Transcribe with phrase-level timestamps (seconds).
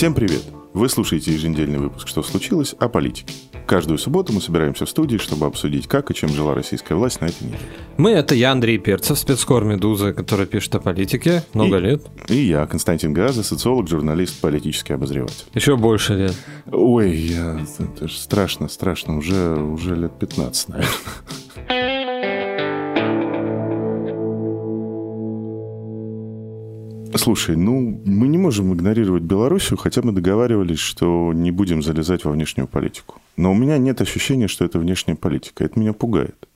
[0.00, 0.40] Всем привет!
[0.72, 3.34] Вы слушаете еженедельный выпуск «Что случилось?» о политике.
[3.66, 7.26] Каждую субботу мы собираемся в студии, чтобы обсудить, как и чем жила российская власть на
[7.26, 7.60] этой неделе.
[7.98, 12.06] Мы— это я, Андрей Перцев, спецкор «Медуза», который пишет о политике много и, лет.
[12.28, 15.44] И я, Константин Газа, социолог, журналист, политический обозреватель.
[15.52, 16.34] Еще больше лет.
[16.72, 19.18] Ой, я, это же страшно, страшно.
[19.18, 20.94] Уже, уже лет 15, наверное.
[27.20, 32.32] Слушай, ну, мы не можем игнорировать Белоруссию, хотя мы договаривались, что не будем залезать во
[32.32, 33.20] внешнюю политику.
[33.36, 35.64] Но у меня нет ощущения, что это внешняя политика.
[35.64, 36.48] Это меня пугает.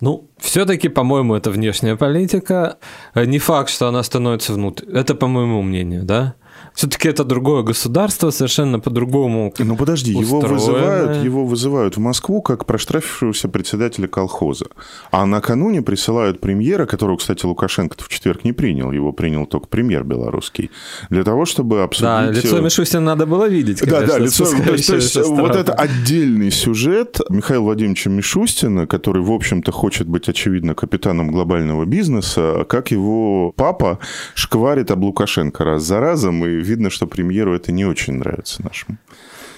[0.00, 2.78] Ну, все-таки, по-моему, это внешняя политика.
[3.14, 4.84] Не факт, что она становится внутрь.
[4.86, 6.34] Это по моему мнению, да?
[6.74, 9.54] Все-таки это другое государство, совершенно по-другому.
[9.58, 14.66] Ну подожди, его вызывают, его вызывают в Москву как проштрафившегося председателя колхоза.
[15.12, 20.02] А накануне присылают премьера, которого, кстати, Лукашенко в четверг не принял, его принял только премьер
[20.02, 20.72] белорусский,
[21.10, 22.08] для того, чтобы обсудить...
[22.08, 24.00] Да, лицо э, Мишустина надо было видеть, конечно.
[24.00, 24.44] Да, да, лицо...
[24.44, 30.08] То есть, то есть вот это отдельный сюжет Михаила Владимировича Мишустина, который, в общем-то, хочет
[30.08, 34.00] быть, очевидно, капитаном глобального бизнеса, как его папа
[34.34, 38.98] шкварит об Лукашенко раз за разом, и видно, что премьеру это не очень нравится нашему.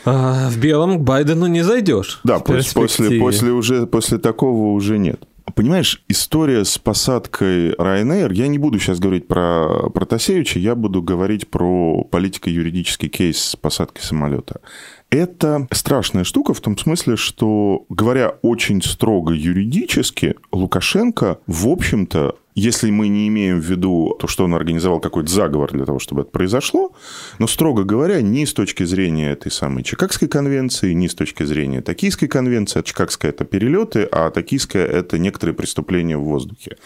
[0.04, 2.20] А, в белом к Байдену не зайдешь.
[2.22, 5.24] Да, после, после, уже, после такого уже нет.
[5.54, 11.48] Понимаешь, история с посадкой Ryanair, я не буду сейчас говорить про Протасевича, я буду говорить
[11.48, 14.60] про политико-юридический кейс с посадкой самолета.
[15.08, 22.90] Это страшная штука в том смысле, что, говоря очень строго юридически, Лукашенко, в общем-то, если
[22.90, 26.30] мы не имеем в виду то, что он организовал какой-то заговор для того, чтобы это
[26.30, 26.92] произошло,
[27.38, 31.82] но, строго говоря, ни с точки зрения этой самой Чикагской конвенции, ни с точки зрения
[31.82, 36.78] Токийской конвенции, Чикагская– это перелеты, а Токийская– это некоторые преступления в воздухе.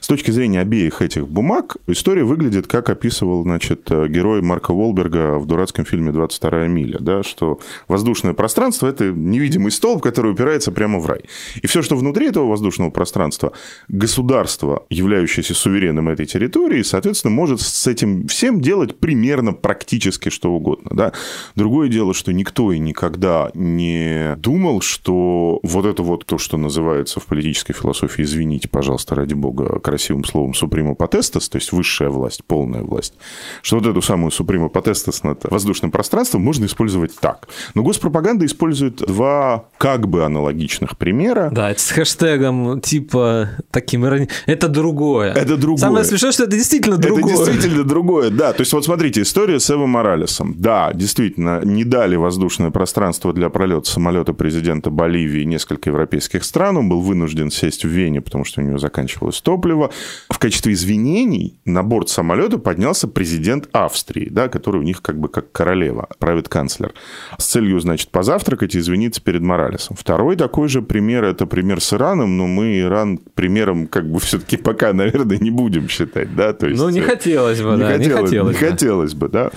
[0.00, 5.44] С точки зрения обеих этих бумаг история выглядит, как описывал значит, герой Марка Волберга в
[5.44, 11.06] дурацком фильме «22 миля», да, что воздушное пространство– это невидимый столб, который упирается прямо в
[11.06, 11.20] рай.
[11.60, 13.52] И все, что внутри этого воздушного пространства,
[13.88, 20.52] государство является являющийся суверенным этой территории, соответственно, может с этим всем делать примерно практически что
[20.52, 20.90] угодно.
[20.92, 21.12] Да?
[21.56, 27.20] Другое дело, что никто и никогда не думал, что вот это вот то, что называется
[27.20, 32.44] в политической философии, извините, пожалуйста, ради бога, красивым словом суприма потестас, то есть высшая власть,
[32.44, 33.14] полная власть,
[33.62, 37.48] что вот эту самую суприма потестас над воздушным пространством можно использовать так.
[37.74, 41.50] Но госпропаганда использует два как бы аналогичных примера.
[41.50, 44.04] Да, это с хэштегом типа таким...
[44.46, 45.32] Это другое другое.
[45.32, 45.78] Это другое.
[45.78, 47.34] Самое смешное, что это действительно другое.
[47.34, 48.52] Это действительно другое, да.
[48.52, 50.54] То есть, вот смотрите, история с Эво Моралесом.
[50.58, 56.76] Да, действительно, не дали воздушное пространство для пролета самолета президента Боливии несколько европейских стран.
[56.76, 59.90] Он был вынужден сесть в Вене, потому что у него заканчивалось топливо.
[60.28, 65.28] В качестве извинений на борт самолета поднялся президент Австрии, да, который у них как бы
[65.28, 66.92] как королева, правит канцлер.
[67.38, 69.96] С целью, значит, позавтракать и извиниться перед Моралесом.
[69.96, 74.56] Второй такой же пример, это пример с Ираном, но мы Иран примером как бы все-таки
[74.56, 76.52] пока наверное, не будем считать, да?
[76.52, 79.50] То есть, ну, не хотелось бы, не да, хотелось, не хотелось, не хотелось бы, да.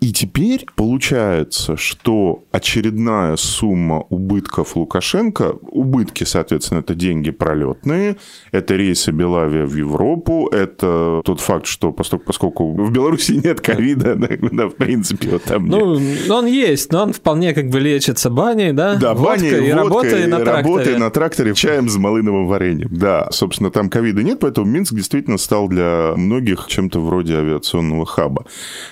[0.00, 8.16] И теперь получается, что очередная сумма убытков Лукашенко, убытки, соответственно, это деньги пролетные,
[8.52, 14.14] это рейсы Белавия в Европу, это тот факт, что поскольку, поскольку в Беларуси нет ковида,
[14.16, 16.00] да, да, в принципе, вот там Ну,
[16.30, 18.96] он есть, но он вполне как бы лечится баней, да?
[18.96, 20.56] Да, баней, и работой на тракторе.
[20.56, 22.88] работой на тракторе чаем с малыновым вареньем.
[22.90, 28.46] Да, собственно, там ковида нет, поэтому Минск действительно стал для многих чем-то вроде авиационного хаба.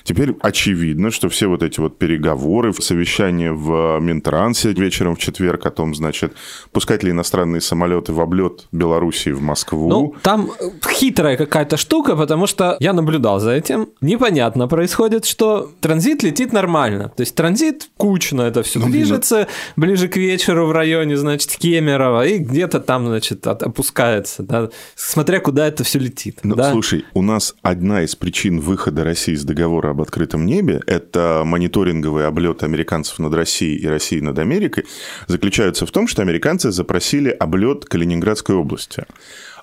[0.04, 5.70] Теперь очевидно, что все вот эти вот переговоры, совещания в Минтрансе вечером в четверг о
[5.70, 6.34] том, значит,
[6.72, 9.88] пускать ли иностранные самолеты в облет Белоруссии в Москву.
[9.88, 10.50] Ну, там
[10.86, 13.88] хитрая какая-то штука, потому что я наблюдал за этим.
[14.02, 17.12] Непонятно происходит, что транзит летит нормально.
[17.16, 22.26] То есть транзит кучно это все ну, движется, ближе к вечеру в районе, значит, Кемерово,
[22.26, 26.40] и где-то там, значит, опускается, да, смотря куда это все летит.
[26.42, 26.72] Ну, да?
[26.72, 32.26] слушай, у нас одна из причин выхода России из договора об открытом небе– это мониторинговый
[32.26, 34.84] облет американцев над Россией и России над Америкой,
[35.26, 39.04] заключается в том, что американцы запросили облет Калининградской области.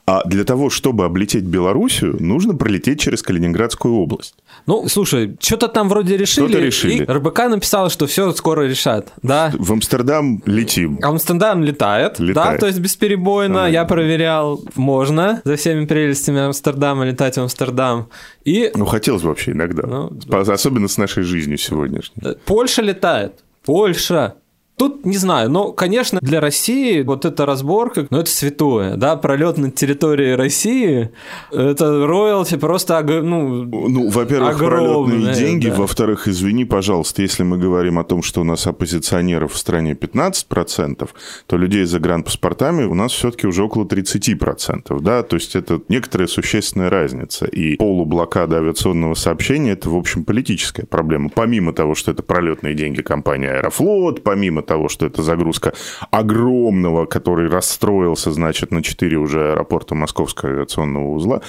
[0.07, 4.35] А для того, чтобы облететь Белоруссию, нужно пролететь через Калининградскую область.
[4.67, 6.47] Ну, слушай, что-то там вроде решили.
[6.47, 7.03] Что-то решили.
[7.03, 9.51] И РБК написал, что все скоро решат, да?
[9.57, 10.99] В Амстердам летим.
[11.03, 12.53] Амстердам летает, Летает.
[12.53, 13.63] да, то есть бесперебойно.
[13.65, 13.69] Ага.
[13.71, 18.09] Я проверял, можно за всеми прелестями Амстердама летать в Амстердам.
[18.43, 19.83] И Ну, хотелось бы вообще иногда.
[19.87, 22.35] Ну, Особенно с нашей жизнью сегодняшней.
[22.45, 23.33] Польша летает.
[23.65, 24.35] Польша.
[24.77, 29.57] Тут не знаю, но, конечно, для России вот эта разборка, ну, это святое, да, пролет
[29.57, 31.11] над территорией России,
[31.51, 35.69] это роялти просто, ну, Ну, во-первых, пролетные деньги.
[35.69, 35.75] да.
[35.75, 41.09] Во-вторых, извини, пожалуйста, если мы говорим о том, что у нас оппозиционеров в стране 15%,
[41.47, 44.99] то людей с загранпаспортами у нас все-таки уже около 30%.
[44.99, 45.23] Да?
[45.23, 47.45] То есть это некоторая существенная разница.
[47.45, 51.29] И полублокада авиационного сообщения– это, в общем, политическая проблема.
[51.33, 55.73] Помимо того, что это пролетные деньги компании «Аэрофлот», помимо того, что это загрузка
[56.11, 61.41] огромного, который расстроился, значит, на 4 уже аэропорта Московского авиационного узла,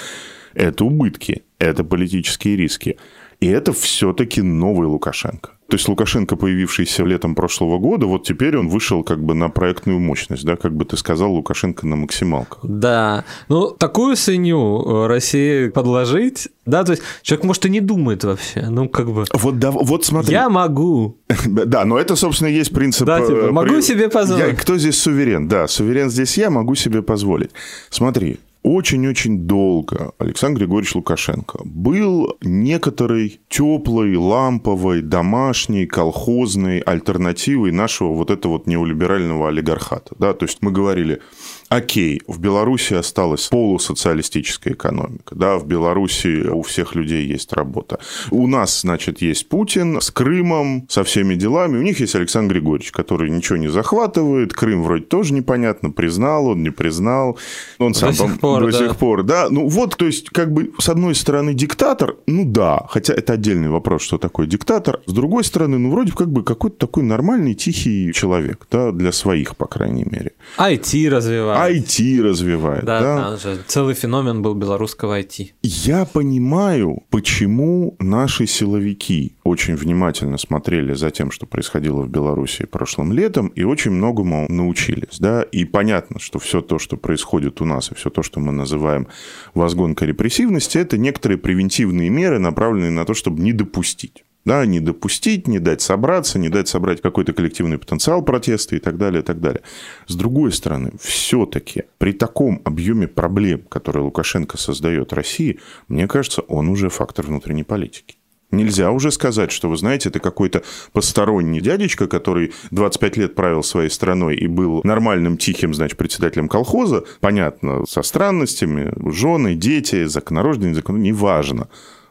[0.54, 2.98] это убытки, это политические риски.
[3.40, 5.50] И это все-таки новый Лукашенко.
[5.68, 9.98] То есть Лукашенко, появившийся летом прошлого года, вот теперь он вышел как бы на проектную
[9.98, 12.60] мощность, да, как бы ты сказал, Лукашенко на максималках.
[12.62, 18.22] Да, ну такую свинью э, России подложить, да, то есть человек, может, и не думает
[18.22, 19.24] вообще, ну как бы...
[19.34, 20.32] Вот, да, вот смотри.
[20.32, 21.18] Я могу.
[21.46, 23.04] Да, но это, собственно, есть принцип...
[23.06, 24.46] Да, типа, э, могу себе позволить.
[24.46, 25.48] Я- кто здесь суверен?
[25.48, 27.50] Да, суверен здесь я, могу себе позволить.
[27.90, 38.32] Смотри, очень-очень долго Александр Григорьевич Лукашенко был некоторой теплой, ламповой, домашней, колхозной альтернативой нашего вот
[38.32, 40.16] этого вот неолиберального олигархата.
[40.18, 40.32] Да?
[40.32, 41.22] То есть мы говорили,
[41.68, 47.98] окей, в Беларуси осталась полусоциалистическая экономика, да, в Беларуси у всех людей есть работа.
[48.30, 51.78] У нас, значит, есть Путин с Крымом, со всеми делами.
[51.78, 54.52] У них есть Александр Григорьевич, который ничего не захватывает.
[54.52, 57.38] Крым вроде тоже непонятно, признал он, не признал.
[57.78, 58.78] Он сам сих там- пор, до да.
[58.78, 59.48] сих пор, да.
[59.50, 63.69] Ну вот, то есть, как бы, с одной стороны, диктатор, ну да, хотя это отдельный
[63.69, 65.00] вопрос, что такое диктатор.
[65.06, 69.56] С другой стороны, ну вроде как бы какой-то такой нормальный, тихий человек, да, для своих,
[69.56, 70.32] по крайней мере.
[70.58, 71.72] IT развивать.
[71.76, 73.37] IT развивает, Да, да.
[73.37, 75.50] же целый феномен был белорусского IT.
[75.62, 83.12] Я понимаю, почему наши силовики очень внимательно смотрели за тем, что происходило в Беларуси прошлым
[83.12, 85.19] летом, и очень многому научились.
[85.19, 85.43] Да?
[85.43, 89.08] И понятно, что все то, что происходит у нас, и все то, что мы называем
[89.54, 94.25] возгонкой репрессивности, это некоторые превентивные меры, направленные на то, чтобы не допустить.
[94.46, 98.96] Да, не допустить, не дать собраться, не дать собрать какой-то коллективный потенциал протеста и так
[98.96, 99.62] далее, и так далее.
[100.06, 105.58] С другой стороны, все-таки при таком объеме проблем, которые Лукашенко создает России,
[105.88, 108.19] мне кажется, он уже фактор внутренней политики.
[108.52, 110.62] Нельзя уже сказать, что, вы знаете, это какой-то
[110.93, 117.04] посторонний дядечка, который 25 лет правил своей страной и был нормальным, тихим, значит, председателем колхоза,
[117.19, 121.66] понятно, со странностями, жены, дети, законорождение, закон, неважно.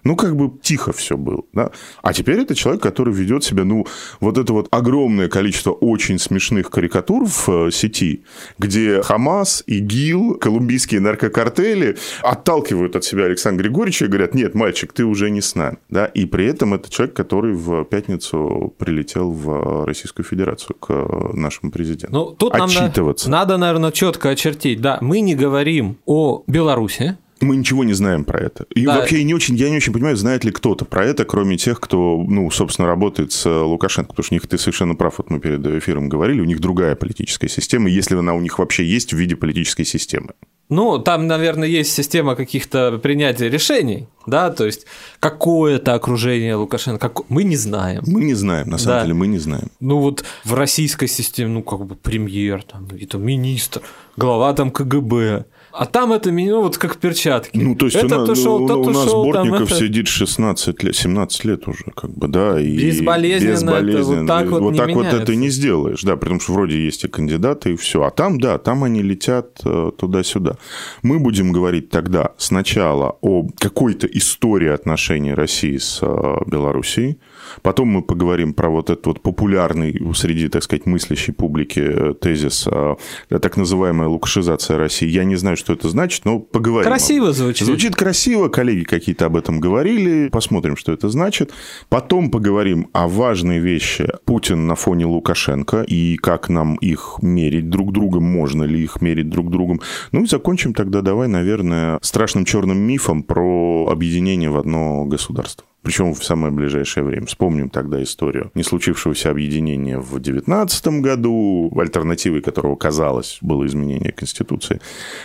[0.06, 1.72] Ну, как бы тихо все было, да.
[2.04, 3.88] А теперь это человек, который ведет себя, ну,
[4.20, 8.24] вот это вот огромное количество очень смешных карикатур в э, сети,
[8.60, 15.06] где Хамас, ИГИЛ, колумбийские наркокартели отталкивают от себя Александра Григорьевича и говорят, нет, мальчик, ты
[15.06, 16.06] уже не с нами, да.
[16.06, 21.72] И при этом это человек, который в пятницу прилетел в Российскую Федерацию к э, нашему
[21.72, 22.16] президенту.
[22.16, 23.30] Ну, тут нам Отчитываться.
[23.32, 24.82] надо, наверное, четко очертить.
[24.82, 28.66] Да, мы не говорим о Беларуси, Мы ничего не знаем про это.
[28.76, 28.96] И Да.
[29.00, 32.24] вообще не очень, я не очень понимаю, знает ли кто-то про это, кроме тех, кто,
[32.28, 34.10] ну, собственно, работает с э, Лукашенко.
[34.12, 36.96] Потому что у них, ты совершенно прав, вот мы перед эфиром говорили, у них другая
[36.96, 40.30] политическая система, если она у них вообще есть в виде политической системы.
[40.70, 44.88] Ну, там, наверное, есть система каких-то принятия решений, да, то есть
[45.20, 48.02] какое-то окружение Лукашенко, как- мы не знаем.
[48.08, 49.02] Мы не знаем, на самом Да.
[49.04, 49.68] деле, мы не знаем.
[49.80, 53.82] Ну вот в российской системе, ну как бы премьер, там, и там министр,
[54.18, 55.46] глава там КГБ,
[55.78, 57.58] а там это ну вот как перчатки.
[57.58, 60.84] Ну, то есть Этот у, нас- ушел, ну, у нас там Бортников это- сидит 16
[60.84, 62.60] лет, 17 лет уже, как бы, да.
[62.60, 64.20] И Безболезненно это безболезненно.
[64.22, 65.22] вот так вот вот не так вот меняется.
[65.24, 68.04] это не сделаешь, да, потому что вроде есть и кандидаты, и все.
[68.04, 70.58] А там, да, там они летят э, туда-сюда.
[71.04, 77.18] Мы будем говорить тогда сначала о какой-то истории отношений России с э, Белоруссией,
[77.62, 82.68] Потом мы поговорим про вот этот вот популярный среди, так сказать, мыслящей публики э, тезис
[82.72, 82.96] э,
[83.30, 85.08] так называемая лукашизация России.
[85.08, 86.90] Я не знаю, что это значит, но поговорим.
[86.90, 87.68] Красиво звучит.
[87.68, 91.52] Звучит красиво, коллеги какие-то об этом говорили, посмотрим, что это значит.
[91.90, 97.92] Потом поговорим о важной вещи Путин на фоне Лукашенко и как нам их мерить друг
[97.92, 99.82] другом, можно ли их мерить друг другом.
[100.12, 105.66] Ну и закончим тогда, давай, наверное, страшным черным мифом про объединение в одно государство.
[105.86, 107.28] Причем в самое ближайшее время.
[107.28, 114.82] Вспомним тогда историю не случившегося объединения в 2019 году, альтернативой которого, казалось, было изменение Конституции,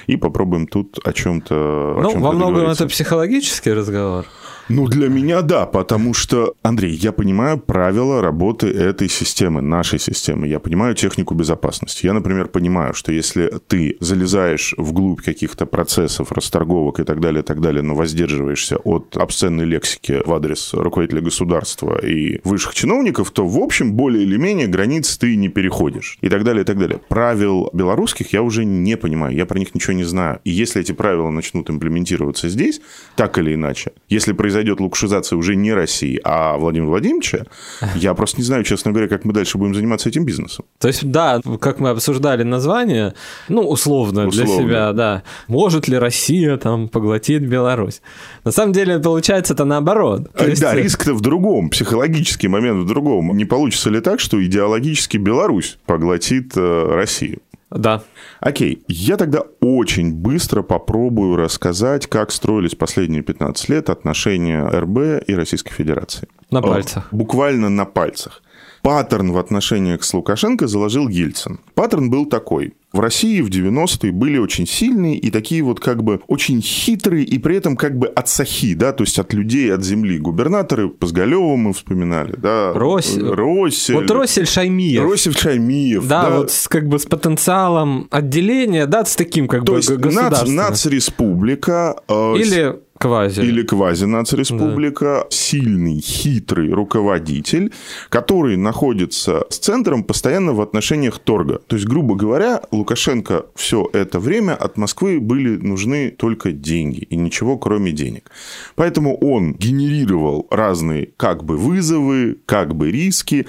[0.07, 4.27] и попробуем тут о чем-то Ну, во многом это психологический разговор.
[4.71, 10.47] Ну, для меня да, потому что, Андрей, я понимаю правила работы этой системы, нашей системы.
[10.47, 12.07] Я понимаю технику безопасности.
[12.07, 17.45] Я, например, понимаю, что если ты залезаешь вглубь каких-то процессов, расторговок и так далее, и
[17.45, 23.45] так далее, но воздерживаешься от обсценной лексики в адрес руководителя государства и высших чиновников, то,
[23.49, 26.17] в общем, более или менее границ ты не переходишь.
[26.21, 27.01] И так далее, и так далее.
[27.09, 30.39] Правил белорусских я уже не понимаю, я про них ничего не знаю.
[30.45, 32.81] И если эти правила начнут имплементироваться здесь,
[33.17, 37.47] так или иначе, если произойдет произойдет лукшизация уже не России, а Владимира Владимировича,
[37.95, 40.65] я просто не знаю, честно говоря, как мы дальше будем заниматься этим бизнесом.
[40.79, 43.15] То есть, да, как мы обсуждали название,
[43.49, 44.31] ну, условно, условно.
[44.31, 45.23] для себя, да.
[45.49, 48.03] Может ли Россия там поглотить Беларусь?
[48.45, 50.31] На самом деле, получается это наоборот.
[50.35, 50.61] То есть...
[50.61, 53.37] Да, риск-то в другом, психологический момент в другом.
[53.37, 57.41] Не получится ли так, что идеологически Беларусь поглотит э, Россию?
[57.71, 58.03] Да.
[58.41, 65.35] Окей, я тогда очень быстро попробую рассказать, как строились последние 15 лет отношения РБ и
[65.35, 66.29] Российской Федерации.
[66.51, 67.09] На пальцах.
[67.13, 68.43] Буквально на пальцах.
[68.83, 71.61] Паттерн в отношениях с Лукашенко заложил Ельцин.
[71.75, 72.75] Паттерн был такой.
[72.93, 77.39] В России в 90-е были очень сильные и такие вот как бы очень хитрые и
[77.39, 80.19] при этом как бы от сахи, да, то есть от людей, от земли.
[80.19, 82.73] Губернаторы Позголева мы вспоминали, да.
[82.75, 83.17] Рось...
[83.17, 83.95] Росель.
[83.95, 85.03] Вот Росель Шаймиев.
[85.03, 86.07] Росель Шаймиев.
[86.09, 89.79] Да, да, вот с, как бы с потенциалом отделения, да, с таким как то бы
[89.79, 91.97] есть нац, нацреспублика.
[92.09, 93.41] Э, Или Квази.
[93.41, 95.27] Или квази-нацреспублика, да.
[95.31, 97.73] сильный, хитрый руководитель,
[98.11, 101.63] который находится с центром постоянно в отношениях торга.
[101.67, 107.17] То есть, грубо говоря, Лукашенко все это время от Москвы были нужны только деньги и
[107.17, 108.31] ничего кроме денег.
[108.75, 113.47] Поэтому он генерировал разные как бы вызовы, как бы риски,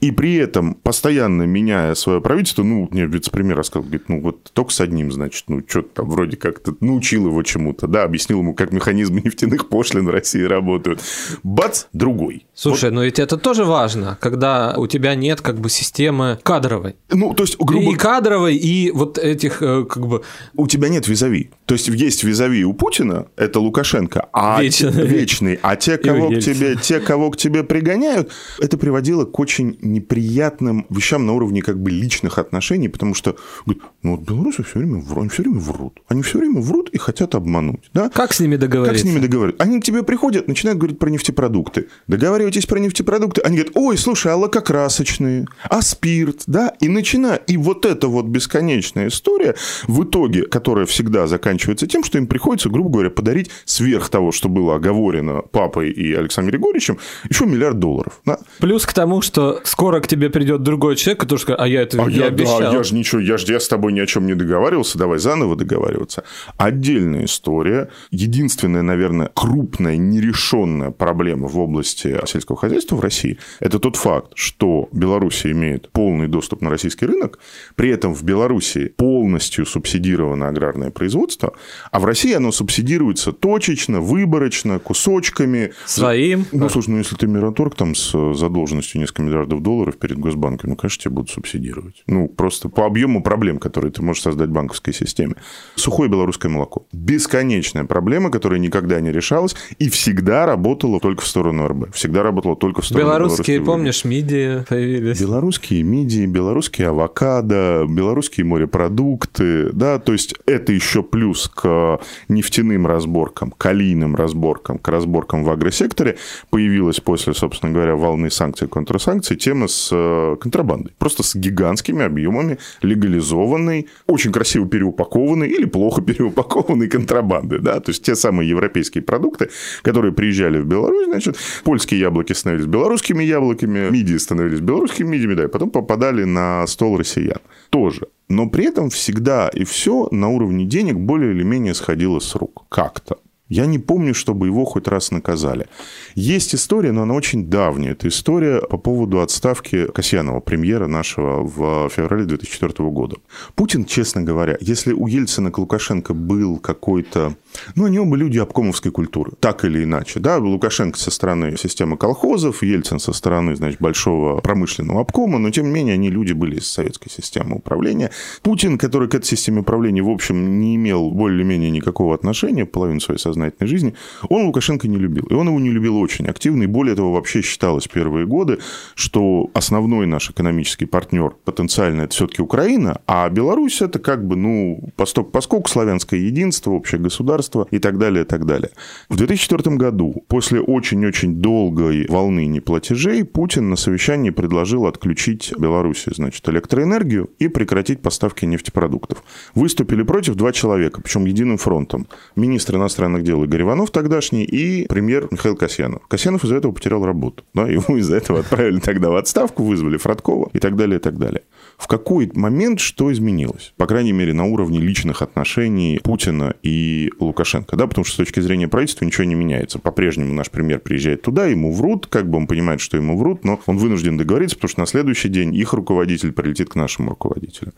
[0.00, 4.72] и при этом постоянно меняя свое правительство, ну, мне вице-премьер рассказал, говорит, ну, вот только
[4.72, 8.72] с одним, значит, ну, что-то там вроде как-то научил его чему-то, да, объяснил ему, как
[8.72, 11.00] механизм механизмы нефтяных пошлин в России работают.
[11.42, 12.46] Бац, другой.
[12.54, 12.94] Слушай, вот.
[12.94, 16.96] но ведь это тоже важно, когда у тебя нет как бы системы кадровой.
[17.10, 17.92] Ну, то есть, грубо...
[17.92, 20.22] И кадровой, и вот этих э, как бы...
[20.54, 21.50] У тебя нет визави.
[21.66, 24.88] То есть, есть визави у Путина, это Лукашенко, а Вечно.
[24.88, 25.58] вечный.
[25.62, 30.86] А те, кого к тебе, те, кого к тебе пригоняют, это приводило к очень неприятным
[30.90, 33.36] вещам на уровне как бы личных отношений, потому что,
[33.66, 36.00] ну, вот белорусы все время, они все время врут.
[36.08, 37.90] Они все время врут и хотят обмануть.
[37.92, 38.10] Да?
[38.10, 38.83] Как с ними договориться?
[38.84, 39.62] Как с ними договариваться?
[39.62, 41.88] Они к тебе приходят, начинают говорить про нефтепродукты.
[42.06, 43.40] Договаривайтесь про нефтепродукты.
[43.42, 46.72] Они говорят, ой, слушай, а лакокрасочные, а спирт, да?
[46.80, 47.42] И начинают.
[47.46, 49.54] И вот эта вот бесконечная история,
[49.86, 54.48] в итоге, которая всегда заканчивается тем, что им приходится, грубо говоря, подарить сверх того, что
[54.48, 56.98] было оговорено папой и Александром Григорьевичем,
[57.28, 58.20] еще миллиард долларов.
[58.24, 58.38] Да?
[58.58, 62.02] Плюс к тому, что скоро к тебе придет другой человек, который скажет, а я это
[62.02, 62.60] а я, обещал.
[62.60, 65.18] Да, я же ничего, я же я с тобой ни о чем не договаривался, давай
[65.18, 66.24] заново договариваться.
[66.56, 67.90] Отдельная история.
[68.10, 74.32] Единственное единственная, наверное, крупная нерешенная проблема в области сельского хозяйства в России– это тот факт,
[74.34, 77.38] что Беларусь имеет полный доступ на российский рынок,
[77.76, 81.52] при этом в Беларуси полностью субсидировано аграрное производство,
[81.92, 85.72] а в России оно субсидируется точечно, выборочно, кусочками.
[85.86, 86.46] Своим.
[86.52, 90.76] Ну, слушай, ну если ты Мираторг там с задолженностью несколько миллиардов долларов перед Госбанком, ну,
[90.76, 92.02] конечно, тебя будут субсидировать.
[92.06, 95.34] Ну, просто по объему проблем, которые ты можешь создать в банковской системе.
[95.76, 96.86] Сухое белорусское молоко.
[96.92, 101.94] Бесконечная проблема, которая никогда не решалась и всегда работала только в сторону РБ.
[101.94, 105.20] Всегда работала только в сторону Белорусские, помнишь, мидии появились?
[105.20, 113.52] Белорусские мидии, белорусские авокадо, белорусские морепродукты, да, то есть это еще плюс к нефтяным разборкам,
[113.56, 116.16] калийным разборкам, к разборкам в агросекторе
[116.50, 120.92] появилась после, собственно говоря, волны санкций и контрсанкций тема с э, контрабандой.
[120.98, 128.02] Просто с гигантскими объемами легализованной, очень красиво переупакованной или плохо переупакованной контрабанды, да, то есть
[128.04, 129.50] те самые европейские продукты,
[129.82, 135.44] которые приезжали в Беларусь, значит, польские яблоки становились белорусскими яблоками, мидии становились белорусскими мидиями, да,
[135.44, 137.40] и потом попадали на стол россиян.
[137.70, 138.08] Тоже.
[138.28, 142.64] Но при этом всегда и все на уровне денег более или менее сходило с рук.
[142.68, 143.18] Как-то.
[143.48, 145.66] Я не помню, чтобы его хоть раз наказали.
[146.14, 147.92] Есть история, но она очень давняя.
[147.92, 153.16] Это история по поводу отставки Касьянова, премьера нашего в феврале 2004 года.
[153.54, 157.34] Путин, честно говоря, если у Ельцина к Лукашенко был какой-то
[157.74, 160.20] Ну, они оба люди обкомовской культуры, так или иначе.
[160.20, 165.66] Да, Лукашенко со стороны системы колхозов, Ельцин со стороны, значит, большого промышленного обкома, но, тем
[165.66, 168.10] не менее, они люди были из советской системы управления.
[168.42, 173.20] Путин, который к этой системе управления, в общем, не имел более-менее никакого отношения половину своей
[173.20, 173.94] сознательной жизни,
[174.28, 175.26] он Лукашенко не любил.
[175.26, 178.58] И он его не любил очень активно, и более того, вообще считалось первые годы,
[178.94, 184.90] что основной наш экономический партнер потенциально это все-таки Украина, а Беларусь это как бы, ну,
[184.96, 188.70] посток поскольку славянское единство, общее государство и так далее, и так далее.
[189.08, 196.48] В 2004 году, после очень-очень долгой волны неплатежей, Путин на совещании предложил отключить Беларуси, значит,
[196.48, 199.22] электроэнергию и прекратить поставки нефтепродуктов.
[199.54, 202.06] Выступили против два человека, причем единым фронтом.
[202.36, 206.06] Министр иностранных дел Игорь Иванов тогдашний и премьер Михаил Касьянов.
[206.08, 207.44] Касьянов из-за этого потерял работу.
[207.54, 211.18] Да, его из-за этого отправили тогда в отставку, вызвали Фродкова и так далее, и так
[211.18, 211.42] далее.
[211.76, 213.74] В какой момент что изменилось?
[213.76, 217.33] По крайней мере, на уровне личных отношений Путина и Лукашенко.
[217.76, 219.78] Да, потому что с точки зрения правительства ничего не меняется.
[219.78, 223.60] По-прежнему наш премьер приезжает туда, ему врут, как бы он понимает, что ему врут, но
[223.66, 227.72] он вынужден договориться, потому что на следующий день их руководитель прилетит к нашему руководителю.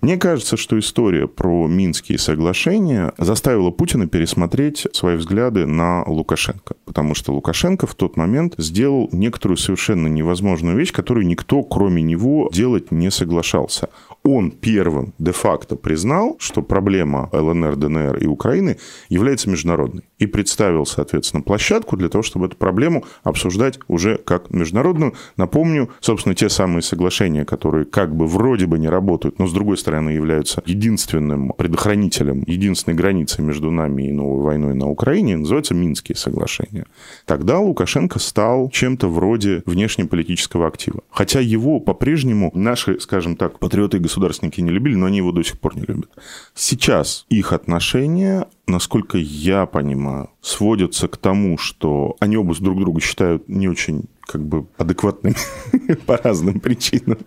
[0.00, 6.74] Мне кажется, что история про Минские соглашения заставила Путина пересмотреть свои взгляды на Лукашенко.
[6.84, 12.48] Потому что Лукашенко в тот момент сделал некоторую совершенно невозможную вещь, которую никто, кроме него,
[12.52, 13.88] делать не соглашался
[14.24, 20.04] он первым де-факто признал, что проблема ЛНР, ДНР и Украины является международной.
[20.18, 25.14] И представил, соответственно, площадку для того, чтобы эту проблему обсуждать уже как международную.
[25.36, 29.76] Напомню, собственно, те самые соглашения, которые как бы вроде бы не работают, но с другой
[29.76, 36.16] стороны являются единственным предохранителем, единственной границей между нами и новой войной на Украине, называются Минские
[36.16, 36.86] соглашения.
[37.26, 41.02] Тогда Лукашенко стал чем-то вроде внешнеполитического актива.
[41.10, 45.42] Хотя его по-прежнему наши, скажем так, патриоты и государственники не любили, но они его до
[45.42, 46.10] сих пор не любят.
[46.54, 53.48] Сейчас их отношения, насколько я понимаю, сводятся к тому, что они оба друг друга считают
[53.48, 55.36] не очень как бы адекватными
[56.06, 57.18] по разным причинам.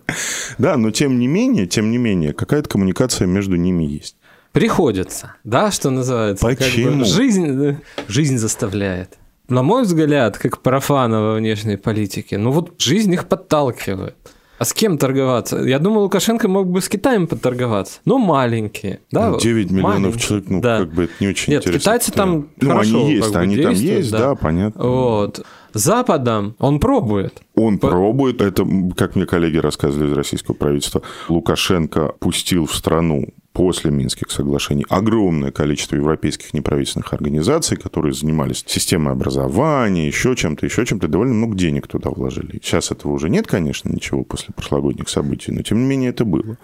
[0.58, 4.16] Да, но тем не менее, тем не менее, какая-то коммуникация между ними есть.
[4.52, 6.46] Приходится, да, что называется.
[6.46, 6.90] Почему?
[6.90, 7.78] Как бы жизнь,
[8.08, 9.18] жизнь заставляет.
[9.50, 14.16] На мой взгляд, как профана во внешней политике, ну вот жизнь их подталкивает.
[14.58, 15.58] А с кем торговаться?
[15.58, 18.00] Я думаю, Лукашенко мог бы с Китаем поторговаться.
[18.06, 19.02] Ну, маленькие.
[19.12, 20.20] Да, ну, 9 миллионов маленькие.
[20.20, 20.80] человек, ну, да.
[20.80, 21.80] как бы это не очень Нет, интересно.
[21.80, 24.84] китайцы там Ну, хорошо, они есть, как бы, они там есть, да, да понятно.
[24.84, 25.46] Вот.
[25.74, 27.42] Западом он пробует.
[27.56, 27.90] Он По...
[27.90, 28.42] пробует.
[28.42, 28.66] Это,
[28.96, 35.52] как мне коллеги рассказывали из российского правительства, Лукашенко пустил в страну после Минских соглашений огромное
[35.52, 41.88] количество европейских неправительственных организаций, которые занимались системой образования, еще чем-то, еще чем-то, довольно много денег
[41.88, 42.60] туда вложили.
[42.62, 46.58] Сейчас этого уже нет, конечно, ничего после прошлогодних событий, но тем не менее это было.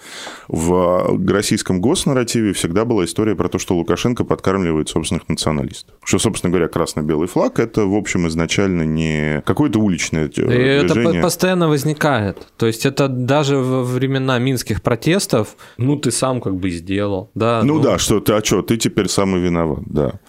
[0.47, 5.95] В российском госнарративе всегда была история про то, что Лукашенко подкармливает собственных националистов.
[6.03, 10.83] Что, собственно говоря, красно-белый флаг– это, в общем, изначально не какое-то уличное движение.
[10.83, 12.37] Это постоянно возникает.
[12.55, 17.31] То есть это даже во времена минских протестов, ну, ты сам как бы сделал.
[17.33, 20.19] Да, ну, ну да, что ты, а что, ты теперь самый виноват, да.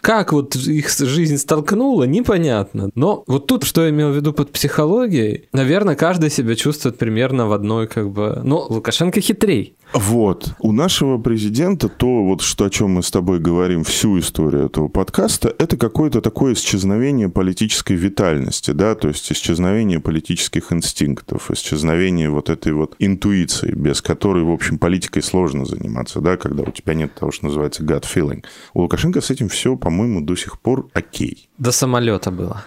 [0.00, 2.90] Как вот их жизнь столкнула, непонятно.
[2.94, 7.46] Но вот тут, что я имел в виду под психологией, наверное, каждый себя чувствует примерно
[7.46, 8.40] в одной как бы...
[8.44, 9.74] Ну, Лукашенко хитрей.
[9.92, 10.54] Вот.
[10.60, 14.88] У нашего президента то, вот что, о чем мы с тобой говорим всю историю этого
[14.88, 22.50] подкаста, это какое-то такое исчезновение политической витальности, да, то есть исчезновение политических инстинктов, исчезновение вот
[22.50, 27.14] этой вот интуиции, без которой, в общем, политикой сложно заниматься, да, когда у тебя нет
[27.14, 28.44] того, что называется gut feeling.
[28.74, 31.48] У Лукашенко с этим все, по-моему, до сих пор окей.
[31.58, 32.62] До самолета было.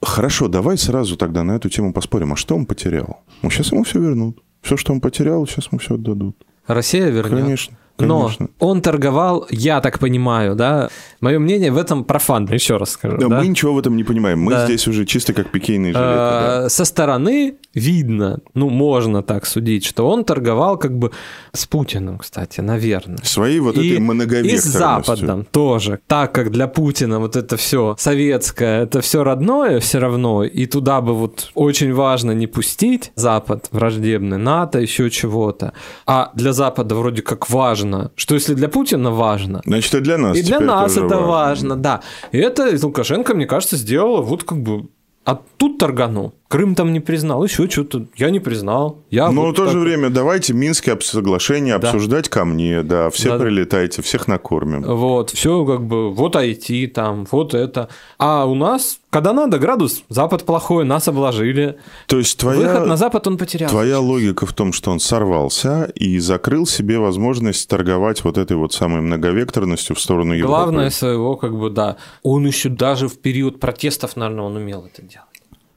[0.00, 2.32] Хорошо, давай сразу тогда на эту тему поспорим.
[2.32, 3.20] А что он потерял?
[3.42, 4.42] Ну, сейчас ему все вернут.
[4.62, 6.34] Все, что он потерял, сейчас ему все отдадут.
[6.66, 7.44] Россия вернет.
[7.44, 7.76] Конечно.
[7.96, 8.48] Конечно.
[8.60, 10.88] Но он торговал, я так понимаю, да.
[11.20, 13.16] Мое мнение в этом профанно, еще раз скажу.
[13.16, 13.38] Да, да?
[13.38, 14.40] мы ничего в этом не понимаем.
[14.40, 14.66] Мы да.
[14.66, 16.10] здесь уже чисто как пикейные жилеты.
[16.12, 16.68] А, да.
[16.68, 21.12] Со стороны видно, ну, можно так судить, что он торговал как бы
[21.52, 23.18] с Путиным, кстати, наверное.
[23.22, 24.70] Своей вот и, этой многовекторностью.
[24.70, 26.00] И с Западом тоже.
[26.06, 31.00] Так как для Путина вот это все советское, это все родное все равно, и туда
[31.00, 35.72] бы вот очень важно не пустить Запад враждебный, НАТО, еще чего-то.
[36.06, 40.18] А для Запада вроде как важно важно, что если для Путина важно, значит и для
[40.18, 40.36] нас.
[40.36, 41.26] И для нас это важно.
[41.26, 42.00] важно, да.
[42.32, 44.88] И это Лукашенко, мне кажется, сделал вот как бы
[45.24, 46.34] а тут торганул.
[46.48, 48.06] Крым там не признал, еще что-то.
[48.16, 49.02] Я не признал.
[49.10, 51.88] Я Но вот в то же так- время давайте Минские соглашения Да.
[51.90, 53.38] обсуждать ко мне, да, все Да.
[53.44, 54.82] прилетайте, всех накормим.
[54.82, 57.88] Вот, все как бы, вот IT там, вот это.
[58.18, 61.78] А у нас, когда надо, градус, Запад плохой, нас обложили.
[62.06, 62.60] То есть твоя...
[62.60, 63.68] Выход на Запад он потерял.
[63.68, 68.72] Твоя логика в том, что он сорвался и закрыл себе возможность торговать вот этой вот
[68.72, 70.46] самой многовекторностью в сторону Европы.
[70.52, 71.96] Главное своего, как бы, да.
[72.22, 75.26] Он еще даже в период протестов, наверное, он умел это делать.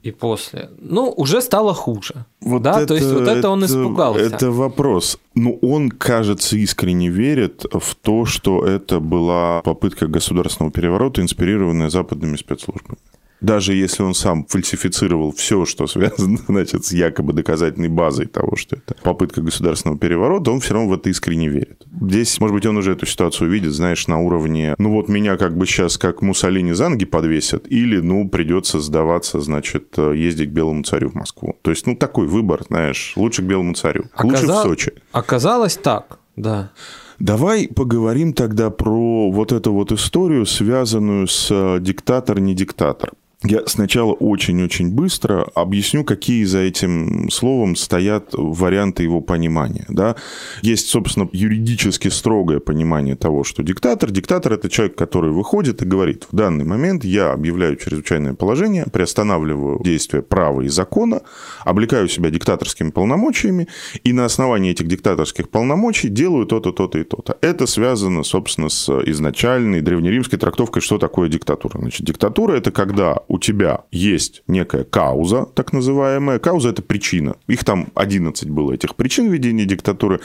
[0.02, 0.70] И после.
[0.80, 2.26] Ну, уже стало хуже.
[2.42, 4.22] Вот да, то есть вот это он испугался.
[4.22, 5.20] Это вопрос.
[5.36, 12.38] Ну, он, кажется, искренне верит в то, что это была попытка государственного переворота, инспирированная западными
[12.38, 12.98] спецслужбами.
[13.42, 18.76] Даже если он сам фальсифицировал все, что связано, значит, с якобы доказательной базой того, что
[18.76, 21.84] это попытка государственного переворота, он все равно в это искренне верит.
[22.02, 25.58] Здесь, может быть, он уже эту ситуацию видит, знаешь, на уровне, ну вот меня как
[25.58, 30.84] бы сейчас как Муссолини за ноги подвесят, или, ну, придется сдаваться, значит, ездить к Белому
[30.84, 31.58] царю в Москву.
[31.62, 34.94] То есть, ну, такой выбор, знаешь, лучше к Белому царю, лучше в Оказа- Сочи.
[35.12, 36.72] Оказалось так, да.
[37.20, 43.12] Давай поговорим тогда про вот эту вот историю, связанную с э, диктатор-не диктатор.
[43.46, 49.86] Я сначала очень-очень быстро объясню, какие за этим словом стоят варианты его понимания.
[49.88, 50.18] Да?
[50.62, 54.12] Есть, собственно, юридически строгое понимание того, что диктатор.
[54.12, 59.82] Диктатор– это человек, который выходит и говорит, в данный момент я объявляю чрезвычайное положение, приостанавливаю
[59.82, 61.22] действие права и закона,
[61.64, 63.70] облекаю себя диктаторскими полномочиями,
[64.04, 67.38] и на основании этих диктаторских полномочий делаю то-то, то-то и то-то.
[67.40, 71.80] Это связано, собственно, с изначальной древнеримской трактовкой, что такое диктатура.
[71.80, 76.40] Значит, диктатура– это когда у тебя есть некая кауза, так называемая.
[76.40, 77.36] Кауза– это причина.
[77.48, 80.20] Их там 11 было, этих причин ведения диктатуры.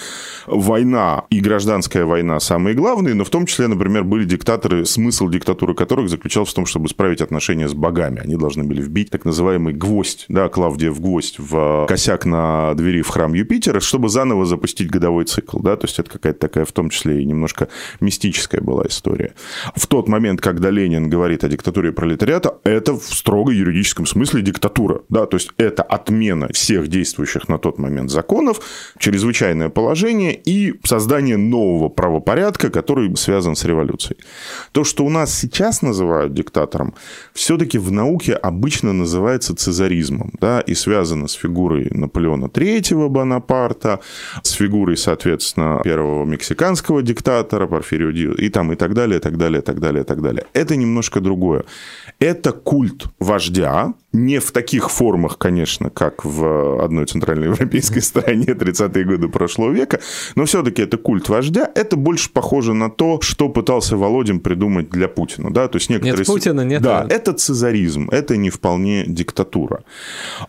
[0.47, 5.75] Война и гражданская война самые главные, но в том числе, например, были диктаторы, смысл диктатуры
[5.75, 8.21] которых заключался в том, чтобы исправить отношения с богами.
[8.21, 13.03] Они должны были вбить так называемый гвоздь, да, Клавдия в гвоздь, в косяк на двери
[13.03, 15.59] в храм Юпитера, чтобы заново запустить годовой цикл.
[15.59, 15.77] Да?
[15.77, 17.69] То есть это какая-то такая, в том числе, и немножко
[18.01, 19.35] мистическая была история.
[19.77, 25.02] В тот момент, когда Ленин говорит о диктатуре пролетариата, это в строго юридическом смысле диктатура.
[25.09, 25.26] Да?
[25.26, 28.61] То есть это отмена всех действующих на тот момент законов,
[28.98, 34.18] чрезвычайное положение и создание нового правопорядка, который связан с революцией.
[34.72, 36.94] То, что у нас сейчас называют диктатором,
[37.33, 44.00] все-таки в науке обычно называется цезаризмом, да, и связано с фигурой Наполеона III Бонапарта,
[44.42, 49.37] с фигурой, соответственно, первого мексиканского диктатора Порфирио Дио, и там, и так далее, и так
[49.37, 50.44] далее, и так далее, и так далее.
[50.52, 51.64] Это немножко другое.
[52.18, 52.84] Это культ
[53.18, 60.00] вождя, не в таких формах, конечно, как в одной центральноевропейской стране 30-е годы прошлого века,
[60.37, 61.70] но все-таки это культ вождя.
[61.74, 65.53] Это больше похоже на то, что пытался Володин придумать для Путина.
[65.53, 65.66] Да?
[65.68, 66.18] То есть некоторые...
[66.18, 66.81] Нет Путина, нет...
[66.81, 69.83] Да, это цезаризм, это не вполне диктатура.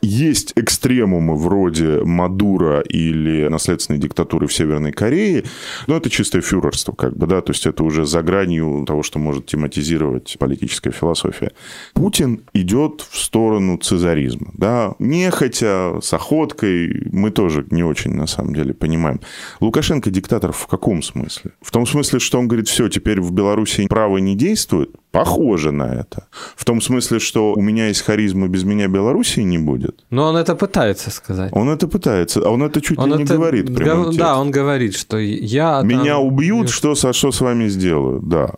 [0.02, 5.44] Есть экстремумы вроде Мадура или наследственной диктатуры в Северной Корее,
[5.88, 9.18] но это чистое фюрерство, как бы, да, то есть это уже за гранью того, что
[9.18, 11.52] может тематизировать политическая философия.
[11.94, 18.54] Путин идет в сторону цезаризма, да, нехотя, с охоткой, мы тоже не очень, на самом
[18.56, 19.20] деле, понимаем.
[19.60, 21.52] Лукашенко диктатор в каком смысле?
[21.62, 24.90] В том смысле, что он говорит, все, теперь в Беларуси право не действует?
[25.12, 26.28] Похоже на это.
[26.58, 30.04] В том смысле, что у меня есть харизма, без меня Белоруссии не будет?
[30.10, 31.52] Но он это пытается сказать.
[31.54, 34.16] Он это пытается, а он это чуть Он ли не это говорит гов-.
[34.16, 35.80] Да, он говорит, что я...
[35.80, 38.56] там- Меня убьют, что, что с вами сделают, да.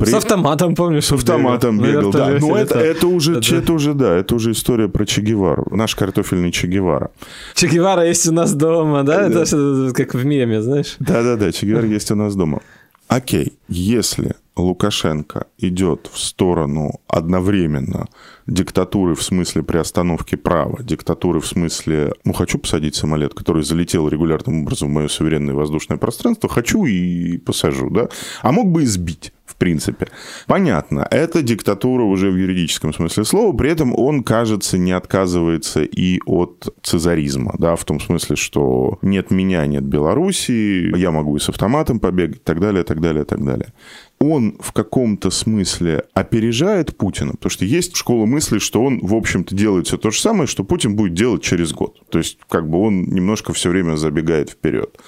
[0.00, 1.04] При- С автоматом, помнишь?
[1.04, 2.28] С автоматом на бегал, да.
[2.40, 2.80] Но это, летал.
[2.80, 5.66] это, уже, Это- это уже, да, это уже история про Че Гевару.
[5.70, 7.10] Наш картофельный Че Гевара.
[7.54, 9.26] Че Гевара есть у нас дома, да?
[9.28, 10.96] Это что-то как в меме, знаешь?
[11.00, 12.60] Да-да-да, Че Гевара есть у нас дома.
[13.08, 18.08] Окей, если Лукашенко идет в сторону одновременно
[18.46, 24.62] диктатуры в смысле приостановки права, диктатуры в смысле, ну, хочу посадить самолет, который залетел регулярным
[24.62, 28.08] образом в мое суверенное воздушное пространство, хочу и посажу, да,
[28.42, 30.08] а мог бы и сбить в принципе.
[30.46, 36.20] Понятно, это диктатура уже в юридическом смысле слова, при этом он, кажется, не отказывается и
[36.24, 41.48] от цезаризма, да, в том смысле, что нет меня, нет Белоруссии, я могу и с
[41.48, 43.72] автоматом побегать, и так далее, так далее, так далее
[44.20, 49.54] он в каком-то смысле опережает Путина, потому что есть школа мысли, что он, в общем-то,
[49.54, 52.02] делает все то же самое, что Путин будет делать через год.
[52.10, 54.98] То есть, как бы он немножко все время забегает вперед.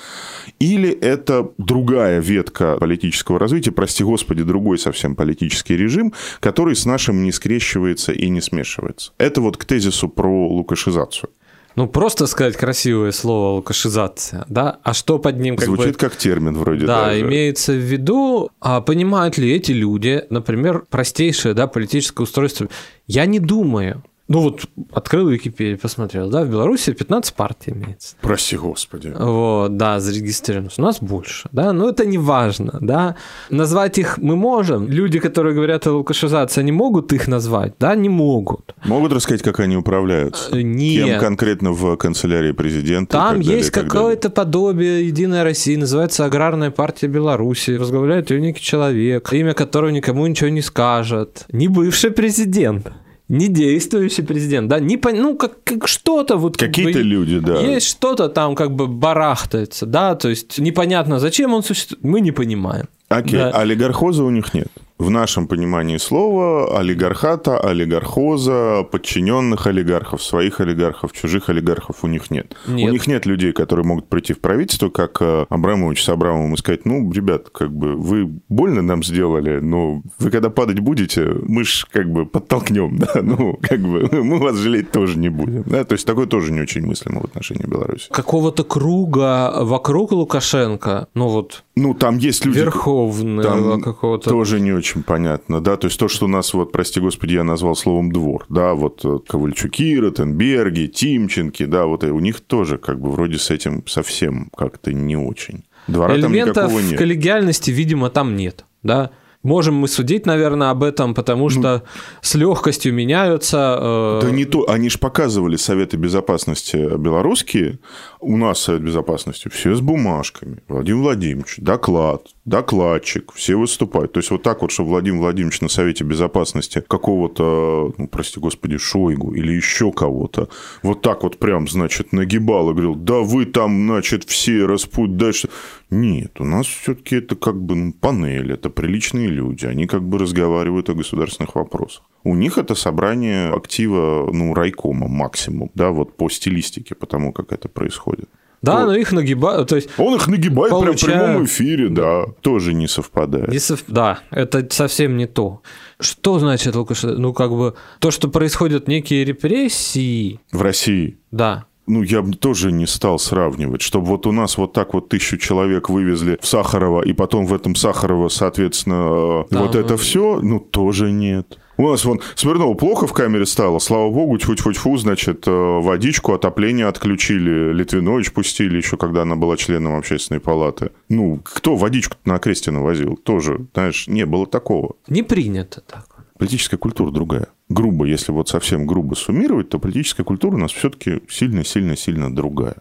[0.58, 7.22] Или это другая ветка политического развития, прости господи, другой совсем политический режим, который с нашим
[7.22, 9.12] не скрещивается и не смешивается.
[9.18, 11.28] Это вот к тезису про лукашизацию.
[11.76, 14.78] Ну, просто сказать красивое слово лукашизация, да?
[14.82, 15.98] А что под ним как Звучит бы...
[15.98, 17.20] как термин вроде Да, даже.
[17.22, 22.68] имеется в виду, а понимают ли эти люди, например, простейшее да, политическое устройство.
[23.06, 28.14] Я не думаю, Ну вот открыл Википедию, посмотрел, да, в Беларуси 15 партий имеется.
[28.20, 29.12] Прости господи.
[29.18, 30.70] Вот, да, зарегистрировано.
[30.78, 33.16] У нас больше, да, но это не важно, да.
[33.50, 34.88] Назвать их мы можем.
[34.88, 38.74] Люди, которые говорят о лукашизации, они могут их назвать, да, не могут.
[38.84, 40.56] Могут рассказать, как они управляются?
[40.56, 41.04] Э, Нет.
[41.04, 43.12] Кем конкретно в канцелярии президента?
[43.12, 47.72] Там далее, есть какое-то подобие Единой России, называется Аграрная партия Беларуси.
[47.72, 51.44] Возглавляет ее некий человек, имя которого никому ничего не скажет.
[51.50, 52.86] Не бывший президент.
[53.32, 57.38] Не действующий президент, да, не пон- ну как, как что-то вот как Какие-то бы люди,
[57.38, 57.58] да.
[57.60, 62.30] есть что-то там как бы барахтается, да, то есть непонятно, зачем он существует, мы не
[62.30, 62.88] понимаем.
[63.08, 63.50] Окей, Да.
[63.52, 64.68] олигархоза у них нет.
[65.02, 72.54] В нашем понимании слова олигархата, олигархоза, подчиненных олигархов, своих олигархов, чужих олигархов у них нет.
[72.68, 72.88] Нет.
[72.88, 76.56] У них нет людей, которые могут прийти в правительство, как э, Абрамович с Абрамовым и
[76.56, 81.64] сказать, ну, ребят, как бы вы больно нам сделали, но вы когда падать будете, мы
[81.64, 85.82] ж как бы подтолкнем, да, ну, как бы мы вас жалеть тоже не будем, да,
[85.82, 88.06] то есть такое тоже не очень мыслимо в отношении Беларуси.
[88.12, 92.58] Какого-то круга вокруг Лукашенко, ну вот Ну, там есть люди...
[92.58, 94.28] верховного Там какого-то...
[94.28, 97.44] тоже не очень понятно, да, то есть то, что у нас, вот, прости господи, я
[97.44, 102.76] назвал словом «двор», да, вот э, Ковальчуки, Ротенберги, Тимченки, да, вот и у них тоже
[102.76, 105.64] как бы вроде с этим совсем как-то не очень.
[105.88, 106.98] Двора там Элементов никакого нет.
[106.98, 109.10] коллегиальности, видимо, там нет, да.
[109.42, 111.82] Можем мы судить, наверное, об этом, потому что
[112.20, 113.76] с легкостью меняются.
[113.80, 114.28] э, Ну.
[114.28, 117.78] Да не то, они же показывали Советы Безопасности белорусские,
[118.20, 120.62] у нас Совет Безопасности, все с бумажками.
[120.68, 124.12] Владимир Владимирович, доклад, докладчик, все выступают.
[124.12, 128.78] То есть вот так вот, что Владимир Владимирович на Совете Безопасности какого-то, ну, прости господи,
[128.78, 130.48] Шойгу или еще кого-то,
[130.82, 135.48] вот так вот прям, значит, нагибал и говорил, да вы там, значит, все распуть дальше.
[135.92, 140.18] Нет, у нас все-таки это как бы ну, панель, это приличные люди, они как бы
[140.18, 142.02] разговаривают о государственных вопросах.
[142.24, 147.68] У них это собрание актива, ну, райкома максимум, да, вот по стилистике, потому как это
[147.68, 148.30] происходит.
[148.62, 149.68] Да, но их нагибают.
[149.68, 153.48] То есть Он их нагибает прям в Получая- прямом эфире, да, тоже не совпадает.
[153.48, 155.62] Не сов- Да, это совсем не то.
[156.00, 157.20] Что значит Лукашенко?
[157.20, 161.66] Ну, как бы то, что происходят некие репрессии, В России да.
[161.92, 165.36] Ну, я бы тоже не стал сравнивать, чтобы вот у нас вот так вот тысячу
[165.36, 170.40] человек вывезли в Сахарова, и потом в этом Сахарова, соответственно, Да, вот ну, это все,
[170.42, 171.58] ну, тоже нет.
[171.76, 176.86] У нас вон Смирнова плохо в камере стало, слава богу, тьфу-тьфу-тьфу, значит, э, водичку, отопление
[176.86, 180.90] отключили, Литвинович пустили еще, когда она была членом общественной палаты.
[181.08, 183.16] Ну, кто водичку на Крестина возил?
[183.16, 184.96] Тоже, знаешь, не было такого.
[185.08, 186.11] Не принято так.
[186.42, 187.46] Политическая культура другая.
[187.68, 192.78] Грубо, если вот совсем грубо суммировать, то политическая культура у нас все-таки сильно-сильно-сильно другая.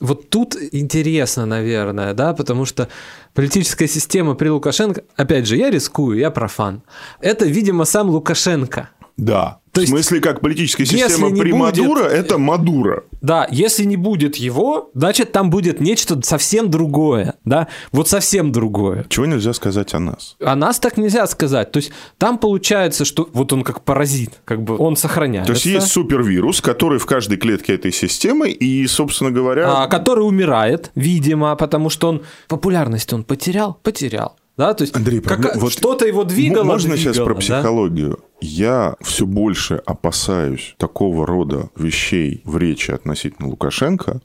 [0.00, 2.88] Вот тут интересно, наверное, да, потому что
[3.34, 6.84] политическая система при Лукашенко, опять же, я рискую, я профан.
[7.20, 8.88] Это, видимо, сам Лукашенко.
[9.22, 9.58] Да.
[9.72, 13.04] То в есть, смысле, как политическая система при будет- Мадуро, это Мадуро.
[13.22, 19.06] Да, если не будет его, значит, там будет нечто совсем другое, да, вот совсем другое.
[19.08, 20.36] Чего нельзя сказать о нас?
[20.44, 21.72] О нас так нельзя сказать.
[21.72, 25.46] То есть там получается, что вот он как паразит, как бы он сохраняется.
[25.46, 30.26] То есть есть супервирус, который в каждой клетке этой системы, и, собственно говоря, а, который
[30.26, 34.36] умирает, видимо, потому что он популярность он потерял, потерял.
[34.56, 36.64] Да, то есть Андрей, проблема- вот что-то его двигало.
[36.64, 37.40] Можно сейчас двигало, про да?
[37.40, 38.18] психологию?
[38.40, 44.20] Я все больше опасаюсь такого рода вещей в речи относительно Лукашенко,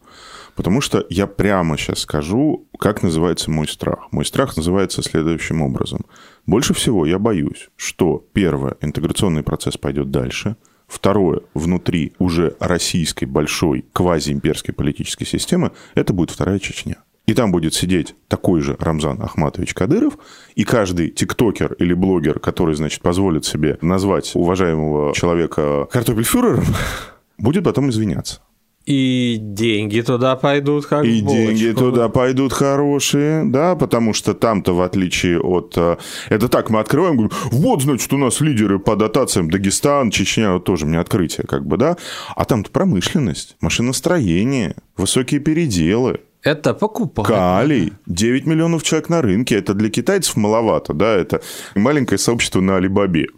[0.56, 4.08] потому что я прямо сейчас скажу, как называется мой страх.
[4.12, 6.02] Мой страх называется следующим образом.
[6.46, 13.86] Больше всего я боюсь, что, первое, интеграционный процесс пойдет дальше, Второе, внутри уже российской большой
[13.92, 17.04] квазиимперской политической системы, это будет вторая Чечня.
[17.28, 20.18] И там будет сидеть такой же Рамзан Ахматович Кадыров,
[20.56, 26.64] и каждый тиктокер или блогер, который, значит, позволит себе назвать уважаемого человека картофельфюрером,
[27.38, 28.40] будет потом извиняться.
[28.86, 31.36] И деньги туда пойдут как И булочку.
[31.36, 35.74] деньги туда пойдут хорошие, да, потому что там-то, в отличие от...
[35.76, 35.98] э,
[36.30, 40.64] Это так, мы открываем, говорим, вот, значит, у нас лидеры по дотациям Дагестан, Чечня, вот
[40.64, 41.98] тоже мне открытие, как бы, да.
[42.34, 47.28] А там-то промышленность, машиностроение, высокие переделы, Это покупать.
[47.28, 47.92] Калий.
[48.06, 49.58] 9 миллионов человек на рынке.
[49.58, 51.42] Это для китайцев маловато, да, это
[51.76, 53.28] маленькое сообщество на Алибабе.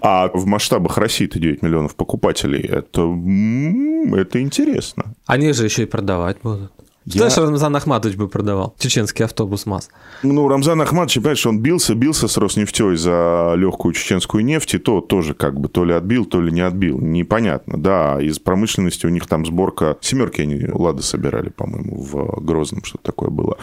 [0.00, 2.62] А в масштабах России-то 9 миллионов покупателей.
[2.62, 5.14] Это интересно.
[5.26, 6.72] Они же еще и продавать будут.
[7.14, 9.88] Я- Знаешь, Рамзан Ахматович бы продавал чеченский автобус МАЗ.
[10.22, 15.00] Ну, Рамзан Ахматович, понимаешь, он бился, бился с Роснефтей за легкую чеченскую нефть, и то
[15.00, 16.98] тоже как бы то ли отбил, то ли не отбил.
[16.98, 18.20] Непонятно, да.
[18.20, 19.96] Из промышленности у них там сборка...
[20.00, 23.56] Семерки они, Лады, собирали, по-моему, в Грозном, что-то такое было.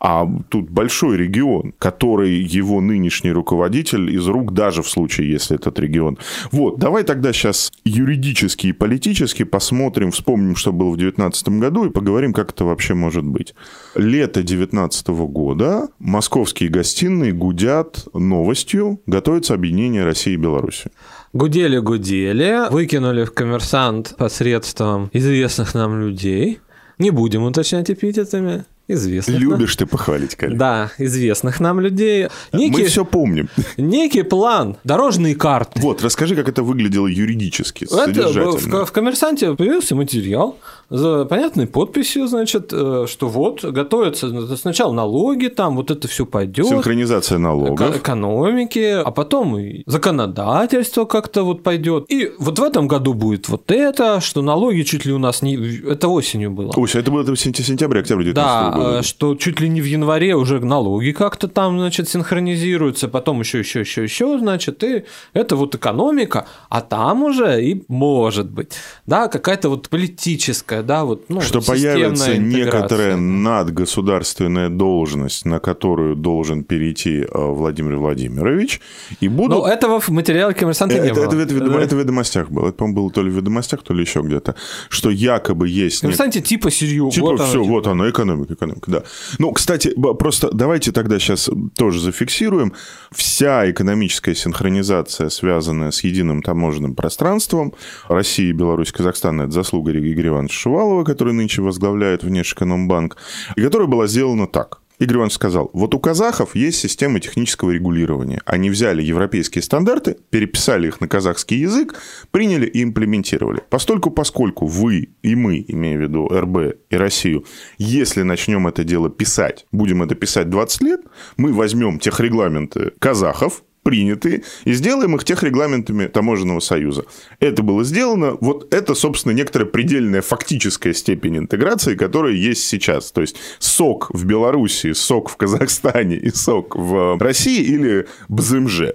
[0.00, 5.78] А тут большой регион, который его нынешний руководитель из рук, даже в случае, если этот
[5.78, 6.18] регион.
[6.52, 11.90] Вот, давай тогда сейчас юридически и политически посмотрим, вспомним, что было в 2019 году, и
[11.90, 13.54] поговорим, как это вообще может быть.
[13.94, 20.90] Лето 2019 года московские гостиные гудят новостью, готовится объединение России и Беларуси.
[21.32, 26.60] Гудели-гудели, выкинули в коммерсант посредством известных нам людей.
[26.98, 29.38] Не будем уточнять эпитетами известных.
[29.38, 30.56] Любишь ты похвалить, Коля.
[30.56, 32.28] Да, известных нам людей.
[32.52, 33.48] Некий, Мы все помним.
[33.76, 35.80] Некий план, дорожные карты.
[35.80, 40.56] Вот, расскажи, как это выглядело юридически, это в, в «Коммерсанте» появился материал
[40.90, 46.66] за понятной подписью, значит, э, что вот, готовятся сначала налоги, там вот это все пойдет.
[46.66, 47.96] Синхронизация налогов.
[47.96, 52.06] Экономики, а потом и законодательство как-то вот пойдет.
[52.08, 55.56] И вот в этом году будет вот это, что налоги чуть ли у нас не...
[55.56, 56.72] Это осенью было.
[56.76, 58.92] Осень, это было это сентябрь, октябрь 2019 да, года.
[58.96, 63.60] Да, что чуть ли не в январе уже налоги как-то там, значит, синхронизируются, потом еще,
[63.60, 68.72] еще, еще, еще, значит, и это вот экономика, а там уже и может быть,
[69.06, 76.64] да, какая-то вот политическая, да, вот, ну, Что появится некоторая надгосударственная должность, на которую должен
[76.64, 78.80] перейти э, Владимир Владимирович,
[79.20, 79.58] и будут...
[79.58, 81.24] Ну, этого в материале коммерсанта это, не было.
[81.24, 83.94] Это, это, это, это в ведомостях было, это, по-моему, было то ли в ведомостях, то
[83.94, 84.54] ли еще где-то,
[84.88, 86.00] что якобы есть...
[86.00, 86.48] Коммерсанте нек...
[86.48, 87.12] типа серьезно.
[87.12, 89.02] Типа вот все, оно, вот оно, экономика, экономика, да.
[89.38, 92.72] Ну, кстати, просто давайте тогда сейчас тоже зафиксируем.
[93.12, 97.74] Вся экономическая синхронизация, связанная с единым таможенным пространством
[98.08, 103.16] России, Беларусь, Казахстан, это заслуга Игоря Ивановича Шувалова, который нынче возглавляет Внешэкономбанк,
[103.56, 104.80] и которая была сделана так.
[104.98, 108.42] Игорь Иванович сказал, вот у казахов есть система технического регулирования.
[108.44, 111.94] Они взяли европейские стандарты, переписали их на казахский язык,
[112.32, 113.62] приняли и имплементировали.
[113.70, 117.44] Постольку, поскольку вы и мы, имея в виду РБ и Россию,
[117.78, 121.00] если начнем это дело писать, будем это писать 20 лет,
[121.36, 127.06] мы возьмем тех регламенты казахов, приняты и сделаем их тех регламентами таможенного союза.
[127.40, 128.36] Это было сделано.
[128.42, 133.12] Вот это, собственно, некоторая предельная фактическая степень интеграции, которая есть сейчас.
[133.12, 138.92] То есть сок в Беларуси, сок в Казахстане и сок в России или БЗМЖ.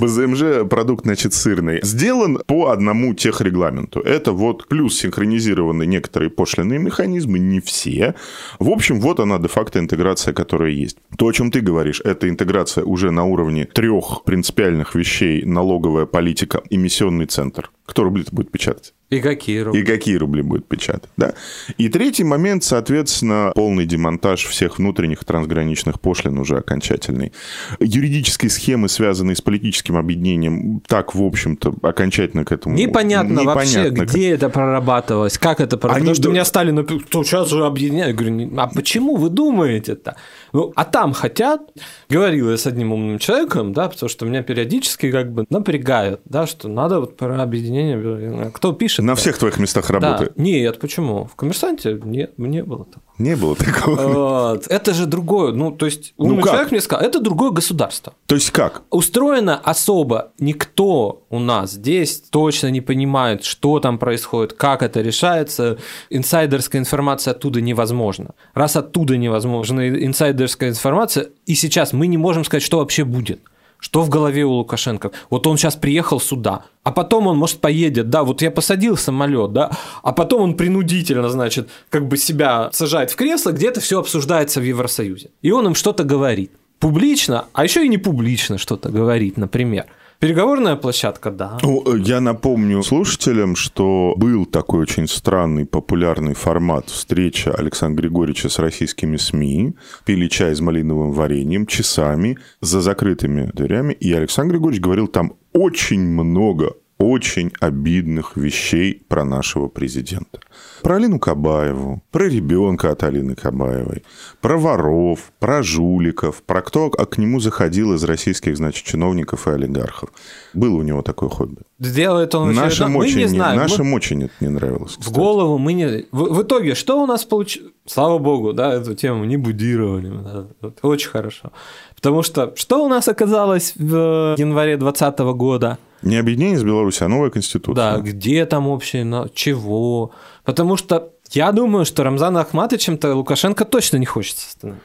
[0.00, 1.78] БЗМЖ продукт, значит, сырный.
[1.84, 4.00] Сделан по одному техрегламенту.
[4.00, 8.16] Это вот плюс синхронизированы некоторые пошлиные механизмы, не все.
[8.58, 10.96] В общем, вот она де-факто интеграция, которая есть.
[11.16, 16.62] То, о чем ты говоришь, это интеграция уже на уровне трех принципиальных вещей налоговая политика,
[16.70, 17.70] эмиссионный центр.
[17.84, 18.94] Кто рубли будет печатать?
[19.12, 19.80] И какие рубли?
[19.80, 21.34] И какие рубли будет печатать, да.
[21.76, 27.32] И третий момент, соответственно, полный демонтаж всех внутренних трансграничных пошлин уже окончательный.
[27.78, 32.74] Юридические схемы, связанные с политическим объединением, так, в общем-то, окончательно к этому...
[32.74, 35.96] Непонятно, непонятно вообще, где это прорабатывалось, как это прорабатывалось.
[35.96, 36.06] Они...
[36.06, 36.72] Потому что меня стали
[37.08, 38.18] что сейчас же объединяют.
[38.18, 40.16] Я говорю, а почему вы думаете-то?
[40.54, 41.60] Ну, а там хотят.
[42.08, 46.46] Говорил я с одним умным человеком, да, потому что меня периодически как бы напрягают, да,
[46.46, 48.50] что надо вот про объединение.
[48.54, 49.01] Кто пишет?
[49.02, 50.26] На всех твоих местах работы?
[50.26, 50.42] Да.
[50.42, 51.24] Нет, почему?
[51.24, 53.02] В коммерсанте нет, не было такого.
[53.18, 54.60] Не было такого.
[54.68, 55.52] Это же другое.
[55.52, 58.14] Ну, то есть, умный ну человек мне сказал, это другое государство.
[58.26, 58.82] То есть как?
[58.90, 60.32] Устроено особо.
[60.38, 65.78] Никто у нас здесь точно не понимает, что там происходит, как это решается.
[66.10, 68.34] Инсайдерская информация оттуда невозможна.
[68.54, 73.40] Раз оттуда невозможна инсайдерская информация, и сейчас мы не можем сказать, что вообще будет.
[73.82, 75.10] Что в голове у Лукашенко?
[75.28, 79.52] Вот он сейчас приехал сюда, а потом он, может, поедет, да, вот я посадил самолет,
[79.52, 79.72] да,
[80.04, 84.60] а потом он принудительно, значит, как бы себя сажает в кресло, где это все обсуждается
[84.60, 85.30] в Евросоюзе.
[85.42, 86.52] И он им что-то говорит.
[86.78, 89.86] Публично, а еще и не публично что-то говорит, например.
[90.22, 91.58] Переговорная площадка, да.
[91.64, 98.60] Э, я напомню слушателям, что был такой очень странный, популярный формат встреча Александра Григорьевича с
[98.60, 99.74] российскими СМИ.
[100.04, 103.94] Пили чай с малиновым вареньем часами за закрытыми дверями.
[103.94, 110.40] И Александр Григорьевич говорил там очень много очень обидных вещей про нашего президента.
[110.82, 114.04] Про Алину Кабаеву, про ребенка от Алины Кабаевой,
[114.40, 119.50] про воров, про жуликов, про кто а к нему заходил из российских, значит, чиновников и
[119.50, 120.10] олигархов.
[120.54, 121.62] Было у него такое хобби.
[121.78, 123.58] Делает он нашим мы очень, не знаем.
[123.58, 123.96] Нашим мы...
[123.96, 124.92] очень это не нравилось.
[124.92, 125.08] Кстати.
[125.08, 126.06] В голову мы не...
[126.12, 127.72] В, в итоге, что у нас получилось?
[127.86, 130.08] Слава богу, да, эту тему не будировали.
[130.08, 130.46] Да,
[130.82, 131.50] очень хорошо.
[131.96, 135.78] Потому что что у нас оказалось в январе 2020 года?
[136.02, 137.74] Не объединение с Беларусью, а новая конституция.
[137.74, 140.12] Да, где там общее, на чего?
[140.44, 144.84] Потому что я думаю, что Рамзана Ахматовичем-то Лукашенко точно не хочет становиться.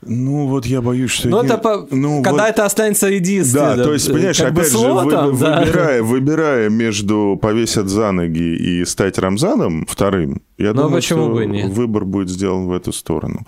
[0.00, 1.28] Ну, вот я боюсь, что...
[1.28, 1.86] Ну, это по...
[1.90, 2.50] ну, когда вот...
[2.50, 3.76] это останется единственным.
[3.76, 6.04] Да, то есть, понимаешь, опять же, вы, там, выбирая, да.
[6.04, 11.46] выбирая между повесят за ноги и стать Рамзаном вторым, Я Но думаю, почему что бы
[11.46, 11.70] нет?
[11.70, 13.46] выбор будет сделан в эту сторону.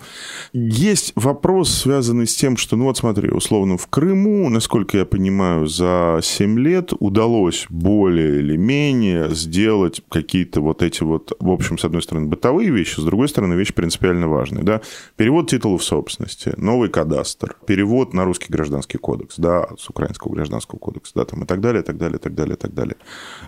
[0.53, 5.67] Есть вопрос, связанный с тем, что, ну вот смотри, условно, в Крыму, насколько я понимаю,
[5.67, 11.83] за 7 лет удалось более или менее сделать какие-то вот эти вот, в общем, с
[11.83, 14.81] одной стороны, бытовые вещи, с другой стороны, вещи принципиально важные, да.
[15.17, 21.11] Перевод титулов собственности, новый кадастр, перевод на русский гражданский кодекс, да, с украинского гражданского кодекса,
[21.15, 22.95] да, там и так далее, и так далее, и так далее, и так далее.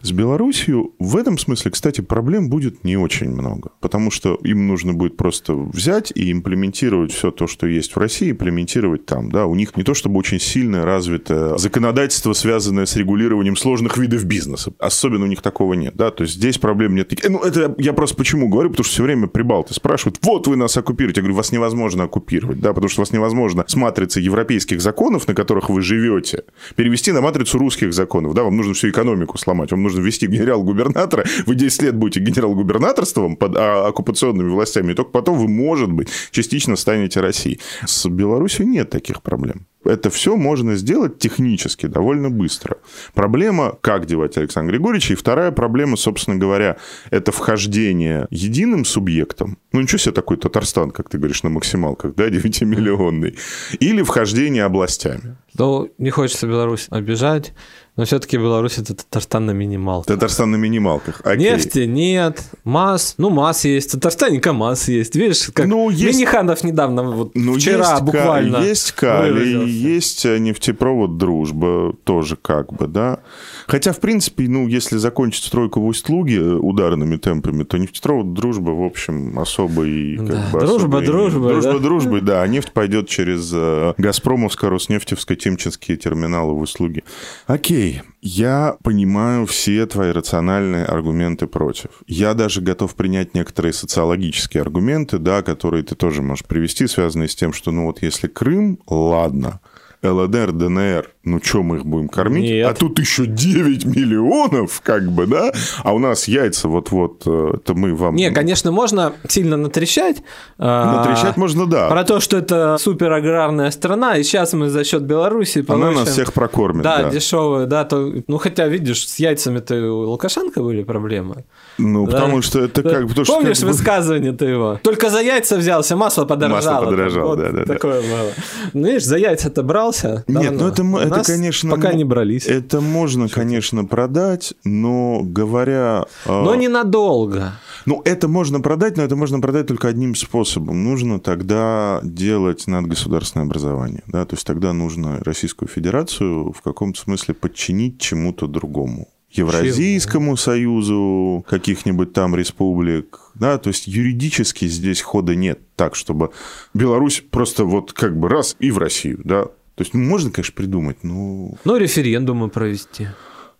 [0.01, 4.93] С Белоруссией в этом смысле, кстати, проблем будет не очень много, потому что им нужно
[4.93, 9.55] будет просто взять и имплементировать все то, что есть в России, имплементировать там, да, у
[9.55, 15.25] них не то чтобы очень сильно развито законодательство, связанное с регулированием сложных видов бизнеса, особенно
[15.25, 17.13] у них такого нет, да, то есть здесь проблем нет.
[17.29, 20.77] Ну, это я просто почему говорю, потому что все время прибалты спрашивают, вот вы нас
[20.77, 25.27] оккупируете, я говорю, вас невозможно оккупировать, да, потому что вас невозможно с матрицы европейских законов,
[25.27, 26.43] на которых вы живете,
[26.75, 31.25] перевести на матрицу русских законов, да, вам нужно всю экономику сломать, вам нужно ввести генерал-губернатора,
[31.45, 36.07] вы 10 лет будете генерал-губернаторством под а, оккупационными властями, и только потом вы, может быть,
[36.31, 37.59] частично станете Россией.
[37.85, 39.67] С Беларусью нет таких проблем.
[39.83, 42.77] Это все можно сделать технически довольно быстро.
[43.13, 46.77] Проблема, как девать Александра Григорьевича, и вторая проблема, собственно говоря,
[47.09, 49.57] это вхождение единым субъектом.
[49.73, 53.37] Ну, ничего себе такой Татарстан, как ты говоришь, на максималках, да, 9-миллионный.
[53.81, 55.35] Или вхождение областями.
[55.57, 57.53] Ну, не хочется Беларусь обижать,
[57.95, 60.07] но все-таки Беларусь это Татарстан на минималках.
[60.07, 61.21] Татарстан на минималках.
[61.23, 61.51] Окей.
[61.51, 66.63] Нефти нет, МАЗ, ну МАЗ есть, в Татарстане КАМАЗ есть, видишь, как Ну, есть- Миниханов
[66.63, 69.67] недавно, вот Ну, вчера есть, буквально Ка- есть Калий, выразился.
[69.67, 73.19] есть э, нефтепровод «Дружба», тоже как бы, да.
[73.67, 78.71] Хотя, в принципе, ну, если закончить стройку в Усть-Луге э, ударными темпами, то нефтепровод «Дружба»,
[78.71, 80.17] в общем, особо и...
[80.17, 81.79] Как Да, бы, дружба особо и- дружбой, Дружба да?
[81.79, 82.41] дружбой, да.
[82.41, 87.03] А нефть пойдет через э, Газпромовско-Роснефтевско-Тимчинские терминалы в Усть-Луге.
[87.47, 87.82] Окей,
[88.21, 91.89] я понимаю все твои рациональные аргументы против.
[92.07, 97.35] Я даже готов принять некоторые социологические аргументы, да, которые ты тоже можешь привести, связанные с
[97.35, 99.59] тем, что, ну вот если Крым, ладно,
[100.03, 102.43] ЛДР, ДНР, ну что мы их будем кормить?
[102.49, 102.69] Нет.
[102.69, 105.53] А тут еще 9 миллионов, как бы, да?
[105.83, 108.15] А у нас яйца вот-вот, э, это мы вам...
[108.15, 110.17] Не, конечно, можно сильно натрещать.
[110.57, 111.87] а, Натрещать можно, да.
[111.89, 115.99] Про то, что это супер аграрная страна, и сейчас мы за счет Беларуси Она получим...
[116.01, 117.09] нас всех прокормит, Да, да.
[117.09, 121.45] дешевые, да, то, ну хотя видишь, с яйцами-то у Лукашенко были проблемы.
[121.77, 122.11] Ну, Да.
[122.11, 122.89] потому что это Да.
[122.89, 123.07] как...
[123.07, 124.79] потому что Помнишь бы- высказывание-то его?
[124.83, 126.73] Только за яйца взялся, масло подорожало.
[126.81, 127.73] Масло подорожало, Вот да-да-да.
[127.73, 128.31] Такое было.
[128.73, 129.92] Ну, видишь, за яйца-то брался.
[130.27, 130.59] Нет, давно.
[130.59, 131.71] ну это, У это нас конечно...
[131.71, 132.45] Пока не брались.
[132.47, 136.05] Это можно, конечно, продать, но говоря...
[136.25, 137.53] э, Но ненадолго.
[137.85, 140.83] Ну, это можно продать, но это можно продать только одним способом.
[140.83, 144.03] Нужно тогда делать надгосударственное образование.
[144.07, 144.25] Да?
[144.25, 149.09] То есть тогда нужно Российскую Федерацию в каком-то смысле подчинить чему-то другому.
[149.31, 153.19] Евразийскому союзу каких-нибудь там республик.
[153.35, 153.57] Да?
[153.57, 156.29] То есть юридически здесь хода нет так, чтобы
[156.73, 159.21] Беларусь просто вот как бы раз и в Россию.
[159.23, 159.47] Да?
[159.75, 161.55] То есть ну, можно, конечно, придумать, но...
[161.63, 163.07] Ну, референдумы провести.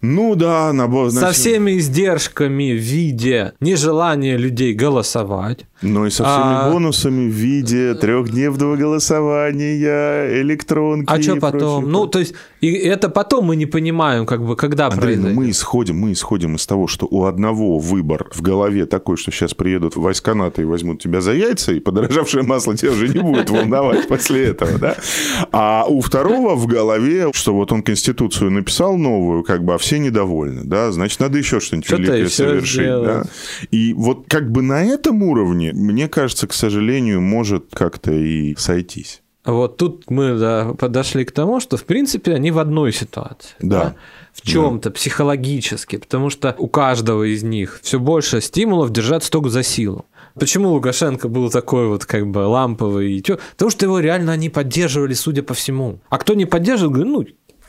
[0.02, 1.12] Ну да, набор...
[1.12, 5.66] Со всеми издержками в виде нежелания людей голосовать.
[5.84, 11.06] Но и со всеми А- бонусами в виде трехдневного голосования, электронки.
[11.12, 11.82] А что потом?
[11.84, 11.92] прочее.
[11.92, 15.38] Ну, то есть, и это потом мы не понимаем, как бы, когда Андрей, ну произойдет.
[15.38, 19.54] мы исходим, мы исходим из того, что у одного выбор в голове такой, что сейчас
[19.54, 23.50] приедут войска НАТО и возьмут тебя за яйца, и подорожавшее масло тебя уже не будет
[23.50, 24.96] волновать после этого, да?
[25.52, 30.00] А у второго в голове, что вот он Конституцию написал новую, как бы, а все
[30.00, 30.92] недовольны, да?
[30.92, 33.24] Значит, надо еще что-нибудь великое совершить, да?
[33.72, 39.22] И вот как бы на этом уровне, мне кажется, к сожалению, может как-то и сойтись.
[39.46, 43.56] Вот тут мы да, подошли к тому, что, в принципе, они в одной ситуации.
[43.60, 43.96] Да.
[44.32, 49.64] В чем-то психологически, потому что у каждого из них все больше стимулов держаться только за
[49.64, 50.06] силу.
[50.36, 53.24] Почему Лукашенко был такой вот как бы ламповый?
[53.52, 56.00] Потому что его реально они поддерживали, судя по всему.
[56.10, 57.26] А кто не поддерживал, говорю, ну,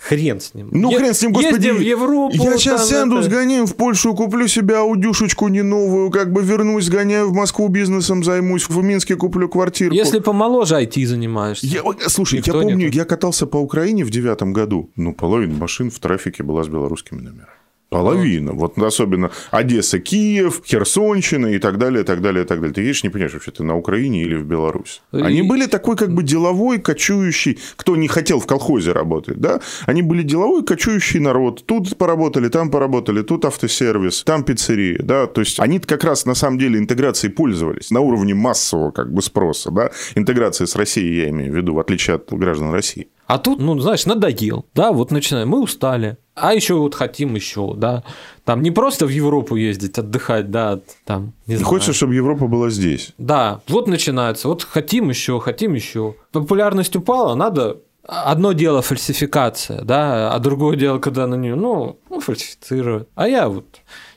[0.09, 0.69] хрен с ним.
[0.71, 1.67] Ну, Е- хрен с ним, господи.
[1.67, 2.35] Ездим в Европу.
[2.37, 6.43] Я сейчас там сяду, это- сгоняю в Польшу, куплю себе аудюшечку не новую, как бы
[6.43, 9.95] вернусь, сгоняю в Москву бизнесом, займусь, в Минске куплю квартирку.
[9.95, 11.67] Если помоложе IT занимаешься.
[11.67, 12.95] Я, ой, слушай, Никто я помню, будет.
[12.95, 14.91] я катался по Украине в девятом году.
[14.97, 17.54] Ну, половина машин в трафике была с белорусскими номерами.
[17.95, 18.53] Половина.
[18.53, 22.75] Вот особенно Одесса, Киев, Херсонщина и так далее, и так далее, и так далее.
[22.75, 25.01] Ты видишь, не понимаешь, вообще ты на Украине или в Беларуси.
[25.13, 29.61] И- Они были такой как бы деловой, кочующий, кто не хотел в колхозе работать, да?
[29.87, 31.65] Они были деловой, кочующий народ.
[31.67, 35.27] Тут поработали, там поработали, тут автосервис, там пиццерия, да?
[35.27, 39.23] То есть они как раз на самом деле интеграцией пользовались на уровне массового как бы
[39.23, 39.91] спроса, да?
[40.17, 43.07] Интеграции с Россией, я имею в виду, в отличие от граждан России.
[43.27, 47.75] А тут, ну, знаешь, надоел, да, вот начинаем, мы устали, а еще вот хотим еще,
[47.75, 48.03] да,
[48.45, 51.69] там не просто в Европу ездить, отдыхать, да, там, не знаю.
[51.69, 53.13] Хочется, чтобы Европа была здесь.
[53.17, 56.17] Да, вот начинается, вот хотим еще, хотим еще.
[56.33, 62.21] Популярность упала, надо Одно дело фальсификация, да, а другое дело, когда на нее, ну, ну,
[62.21, 63.09] фальсифицируют.
[63.15, 63.65] А я вот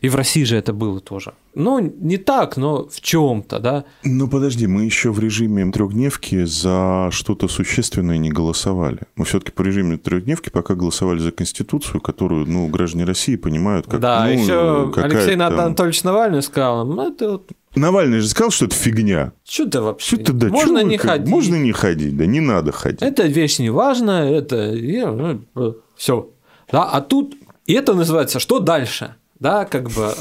[0.02, 1.34] и в России же это было тоже.
[1.56, 3.86] Ну, не так, но в чем-то, да.
[4.04, 9.00] Ну, подожди, мы еще в режиме трехдневки за что-то существенное не голосовали.
[9.16, 14.00] Мы все-таки по режиме трехдневки пока голосовали за Конституцию, которую, ну, граждане России понимают как...
[14.00, 15.60] Да, ну, еще Алексей там...
[15.60, 19.34] Анатольевич Навальный сказал, ну, это вот Навальный же сказал, что это фигня.
[19.48, 20.16] Что ты вообще?
[20.16, 21.12] Что ты, да, можно не как...
[21.12, 21.30] ходить.
[21.30, 23.02] Можно не ходить, да не надо ходить.
[23.02, 24.74] Это вещь не важная, это...
[25.56, 26.30] Ну, Все.
[26.72, 27.36] Да, а тут...
[27.66, 30.14] И это называется «что дальше?» Да, как бы.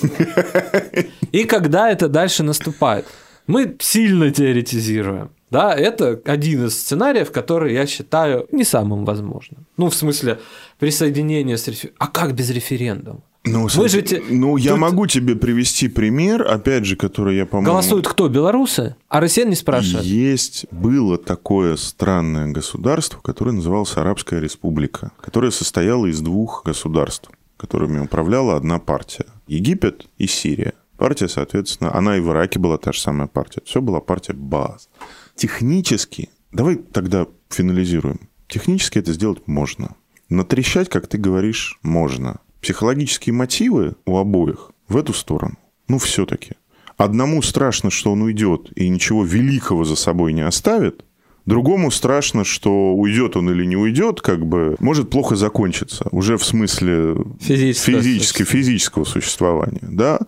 [1.33, 3.07] И когда это дальше наступает?
[3.47, 5.31] Мы сильно теоретизируем.
[5.51, 9.67] Да, это один из сценариев, который я считаю не самым возможным.
[9.77, 10.41] Ну, в смысле,
[10.79, 11.97] присоединение с референдумом.
[11.99, 13.21] А как без референдума?
[13.45, 14.21] Ну, Вы же те...
[14.29, 14.81] ну я Тут...
[14.81, 17.71] могу тебе привести пример, опять же, который я, по-моему...
[17.71, 18.29] Голосуют кто?
[18.29, 18.97] Белорусы?
[19.09, 20.05] А россиян не спрашивают?
[20.05, 27.99] Есть, было такое странное государство, которое называлось Арабская Республика, которое состояло из двух государств которыми
[27.99, 29.27] управляла одна партия.
[29.47, 30.75] Египет и Сирия.
[30.97, 33.63] Партия, соответственно, она и в Ираке была та же самая партия.
[33.65, 34.89] Все была партия Баас.
[35.35, 38.29] Технически, давай тогда финализируем.
[38.49, 39.95] Технически это сделать можно.
[40.29, 42.41] Натрещать, как ты говоришь, можно.
[42.61, 45.57] Психологические мотивы у обоих в эту сторону.
[45.89, 46.55] Ну, все-таки.
[46.97, 51.05] Одному страшно, что он уйдет и ничего великого за собой не оставит,
[51.47, 56.09] Другому страшно, что уйдет он или не уйдет, как бы может плохо закончиться.
[56.11, 59.89] Уже в смысле физического, физически, физического существования.
[59.89, 60.19] Да?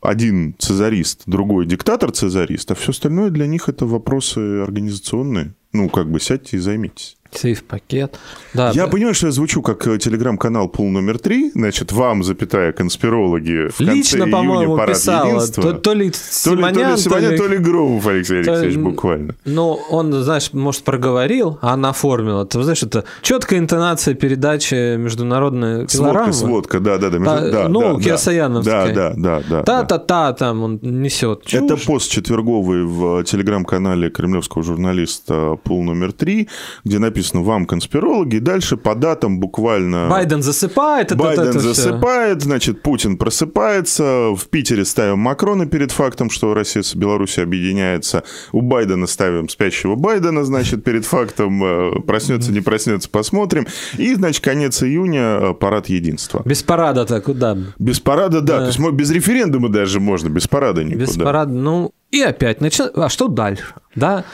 [0.00, 5.54] Один цезарист, другой диктатор-цезарист, а все остальное для них это вопросы организационные.
[5.72, 7.16] Ну, как бы сядьте и займитесь.
[7.36, 8.18] Сейф-пакет.
[8.54, 8.90] Да, я да.
[8.90, 11.50] понимаю, что я звучу как э, телеграм-канал пул номер три.
[11.54, 15.46] Значит, вам, запятая, конспирологи в Лично, конце парад писала.
[15.46, 18.78] То, то ли Симонян, то ли, Симонян, то ли, то ли Громов Алексей то, Алексеевич,
[18.78, 19.34] буквально.
[19.44, 22.46] Ну, он, знаешь, может, проговорил, а она оформила.
[22.46, 27.18] Ты знаешь, это четкая интонация передачи международной Сводка, сводка, да-да-да.
[27.18, 27.50] Между...
[27.52, 28.94] да ну, да, Киасаяновская.
[28.94, 29.42] Да, да, да.
[29.48, 31.44] да Та-та-та, там он несет.
[31.44, 31.62] Чушь.
[31.62, 36.48] Это пост четверговый в телеграм-канале кремлевского журналиста пул номер три,
[36.84, 40.08] где написано «Вам конспирологи и дальше по датам буквально...
[40.08, 41.06] Байден засыпает.
[41.12, 42.48] Это, Байден это засыпает, все.
[42.48, 44.34] значит, Путин просыпается.
[44.34, 48.24] В Питере ставим Макрона перед фактом, что Россия с Беларусью объединяется.
[48.52, 51.62] У Байдена ставим спящего Байдена, значит, перед фактом.
[51.64, 53.66] Э, проснется, не проснется, посмотрим.
[53.96, 56.42] И, значит, конец июня э, парад единства.
[56.44, 57.56] Без парада-то куда?
[57.78, 58.58] Без парада, да.
[58.58, 58.60] да.
[58.60, 61.04] То есть без референдума даже можно, без парада никуда.
[61.04, 61.92] Без парада, ну...
[62.10, 62.82] И опять, начи...
[62.94, 63.74] а что дальше?
[63.96, 64.24] Да,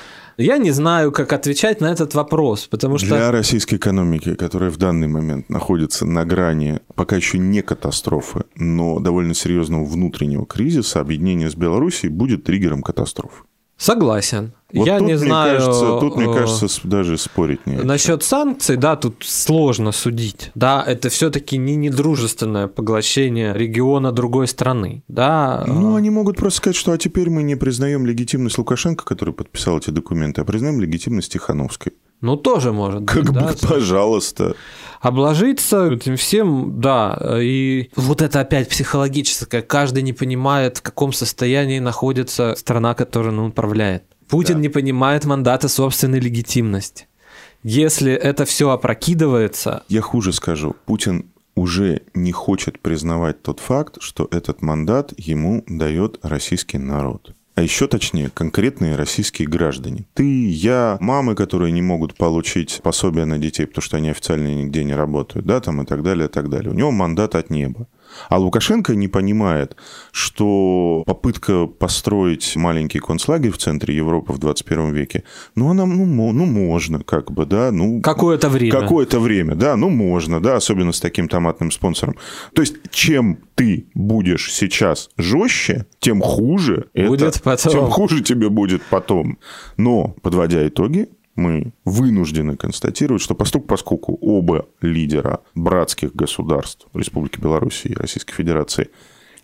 [0.41, 3.09] я не знаю, как отвечать на этот вопрос, потому что...
[3.09, 9.01] Для российской экономики, которая в данный момент находится на грани пока еще не катастрофы, но
[9.01, 13.45] довольно серьезного внутреннего кризиса, объединение с Белоруссией будет триггером катастрофы.
[13.77, 14.53] Согласен.
[14.73, 15.59] Вот я тут, не мне знаю.
[15.59, 17.77] Кажется, тут, мне э, кажется, даже спорить не.
[17.77, 20.51] Насчет санкций, да, тут сложно судить.
[20.55, 25.03] Да, это все-таки не недружественное поглощение региона другой страны.
[25.09, 25.65] Да.
[25.67, 29.79] Ну, они могут просто сказать, что а теперь мы не признаем легитимность Лукашенко, который подписал
[29.79, 31.93] эти документы, а признаем легитимность Тихановской.
[32.21, 33.35] Ну, тоже может как быть.
[33.35, 34.55] Как бы, пожалуйста.
[35.01, 37.19] Обложиться этим всем, да.
[37.41, 39.63] И вот это опять психологическое.
[39.63, 44.05] Каждый не понимает, в каком состоянии находится страна, которую он управляет.
[44.31, 44.61] Путин да.
[44.61, 47.07] не понимает мандата собственной легитимности.
[47.63, 49.83] Если это все опрокидывается...
[49.89, 50.75] Я хуже скажу.
[50.87, 57.63] Путин уже не хочет признавать тот факт, что этот мандат ему дает российский народ а
[57.63, 60.07] еще точнее, конкретные российские граждане.
[60.15, 64.83] Ты, я, мамы, которые не могут получить пособие на детей, потому что они официально нигде
[64.83, 66.71] не работают, да, там и так далее, и так далее.
[66.71, 67.87] У него мандат от неба.
[68.29, 69.77] А Лукашенко не понимает,
[70.13, 76.45] что попытка построить маленький концлагерь в центре Европы в 21 веке, ну, она, ну, ну
[76.47, 78.01] можно, как бы, да, ну...
[78.01, 78.73] Какое-то время.
[78.73, 82.17] Какое-то время, да, ну, можно, да, особенно с таким томатным спонсором.
[82.55, 87.73] То есть, чем ты будешь сейчас жестче, тем хуже будет это, потом.
[87.73, 89.39] тем хуже тебе будет потом.
[89.77, 97.95] Но, подводя итоги, мы вынуждены констатировать, что поскольку, оба лидера братских государств Республики Беларусь и
[97.95, 98.91] Российской Федерации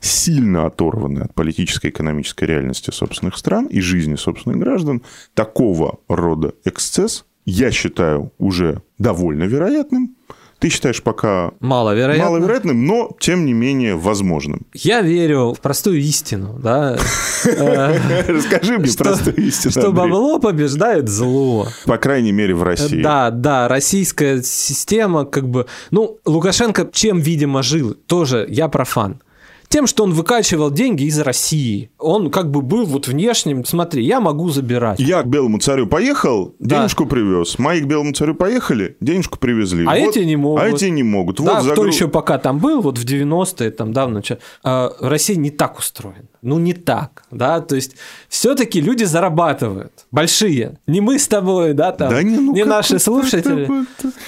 [0.01, 5.03] сильно оторваны от политической и экономической реальности собственных стран и жизни собственных граждан,
[5.34, 10.16] такого рода эксцесс, я считаю, уже довольно вероятным,
[10.59, 14.66] Ты считаешь пока маловероятным, маловероятным но, тем не менее, возможным.
[14.72, 16.98] Я верю в простую истину, да.
[17.44, 21.68] Расскажи мне простую истину, Что бабло побеждает зло.
[21.84, 23.02] По крайней мере, в России.
[23.02, 25.66] Да, да, российская система как бы...
[25.90, 27.94] Ну, Лукашенко чем, видимо, жил?
[28.07, 29.20] Тоже я профан
[29.69, 31.91] тем, что он выкачивал деньги из России.
[31.99, 34.99] Он как бы был вот внешним, смотри, я могу забирать.
[34.99, 37.11] Я к белому царю поехал, денежку да.
[37.11, 37.59] привез.
[37.59, 39.85] Мои к белому царю поехали, денежку привезли.
[39.87, 40.62] А вот, эти не могут.
[40.62, 41.41] А эти не могут.
[41.41, 41.87] Да, вот кто загру...
[41.87, 44.23] еще пока там был, вот в 90-е, там давно,
[44.62, 46.27] а, Россия не так устроена.
[46.43, 47.97] Ну, не так, да, то есть
[48.29, 50.79] все-таки люди зарабатывают, большие.
[50.87, 53.69] Не мы с тобой, да, там, да не, ну не наши слушатели.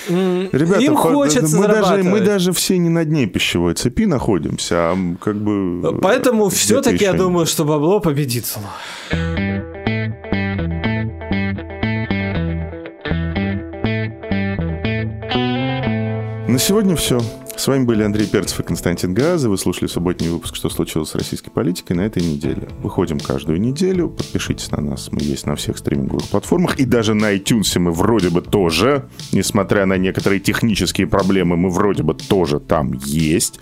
[0.09, 4.97] Ребята, Им хочется мы даже, мы даже все не на дне пищевой цепи находимся, а
[5.33, 5.99] как бы...
[6.01, 8.63] Поэтому все-таки я думаю, что бабло победит зло.
[16.49, 17.21] На сегодня все.
[17.57, 19.51] С вами были Андрей Перцев и Константин Газы.
[19.51, 22.69] Вы слушали субботний выпуск «Что случилось с российской политикой» на этой неделе.
[22.83, 24.09] Выходим каждую неделю.
[24.09, 25.11] Подпишитесь на нас.
[25.13, 26.79] Мы есть на всех стриминговых платформах.
[26.79, 29.09] И даже на iTunes мы вроде бы тоже.
[29.33, 33.61] Несмотря на некоторые технические проблемы, мы вроде бы тоже там есть.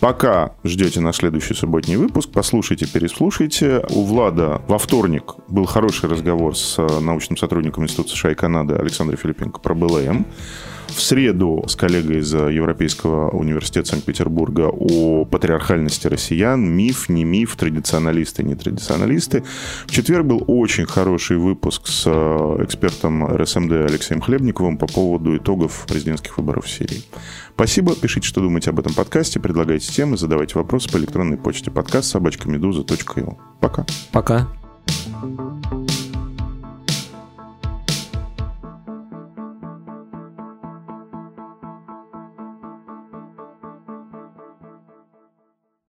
[0.00, 3.84] Пока ждете на следующий субботний выпуск, послушайте, переслушайте.
[3.90, 9.18] У Влада во вторник был хороший разговор с научным сотрудником Института США и Канады Александром
[9.18, 10.26] Филипенко про БЛМ
[10.92, 18.42] в среду с коллегой из Европейского университета Санкт-Петербурга о патриархальности россиян, миф, не миф, традиционалисты,
[18.42, 19.42] не традиционалисты.
[19.86, 22.10] В четверг был очень хороший выпуск с э,
[22.64, 27.02] экспертом РСМД Алексеем Хлебниковым по поводу итогов президентских выборов в Сирии.
[27.54, 32.10] Спасибо, пишите, что думаете об этом подкасте, предлагайте темы, задавайте вопросы по электронной почте подкаст
[32.10, 32.48] собачка
[33.60, 33.86] Пока.
[34.10, 34.48] Пока.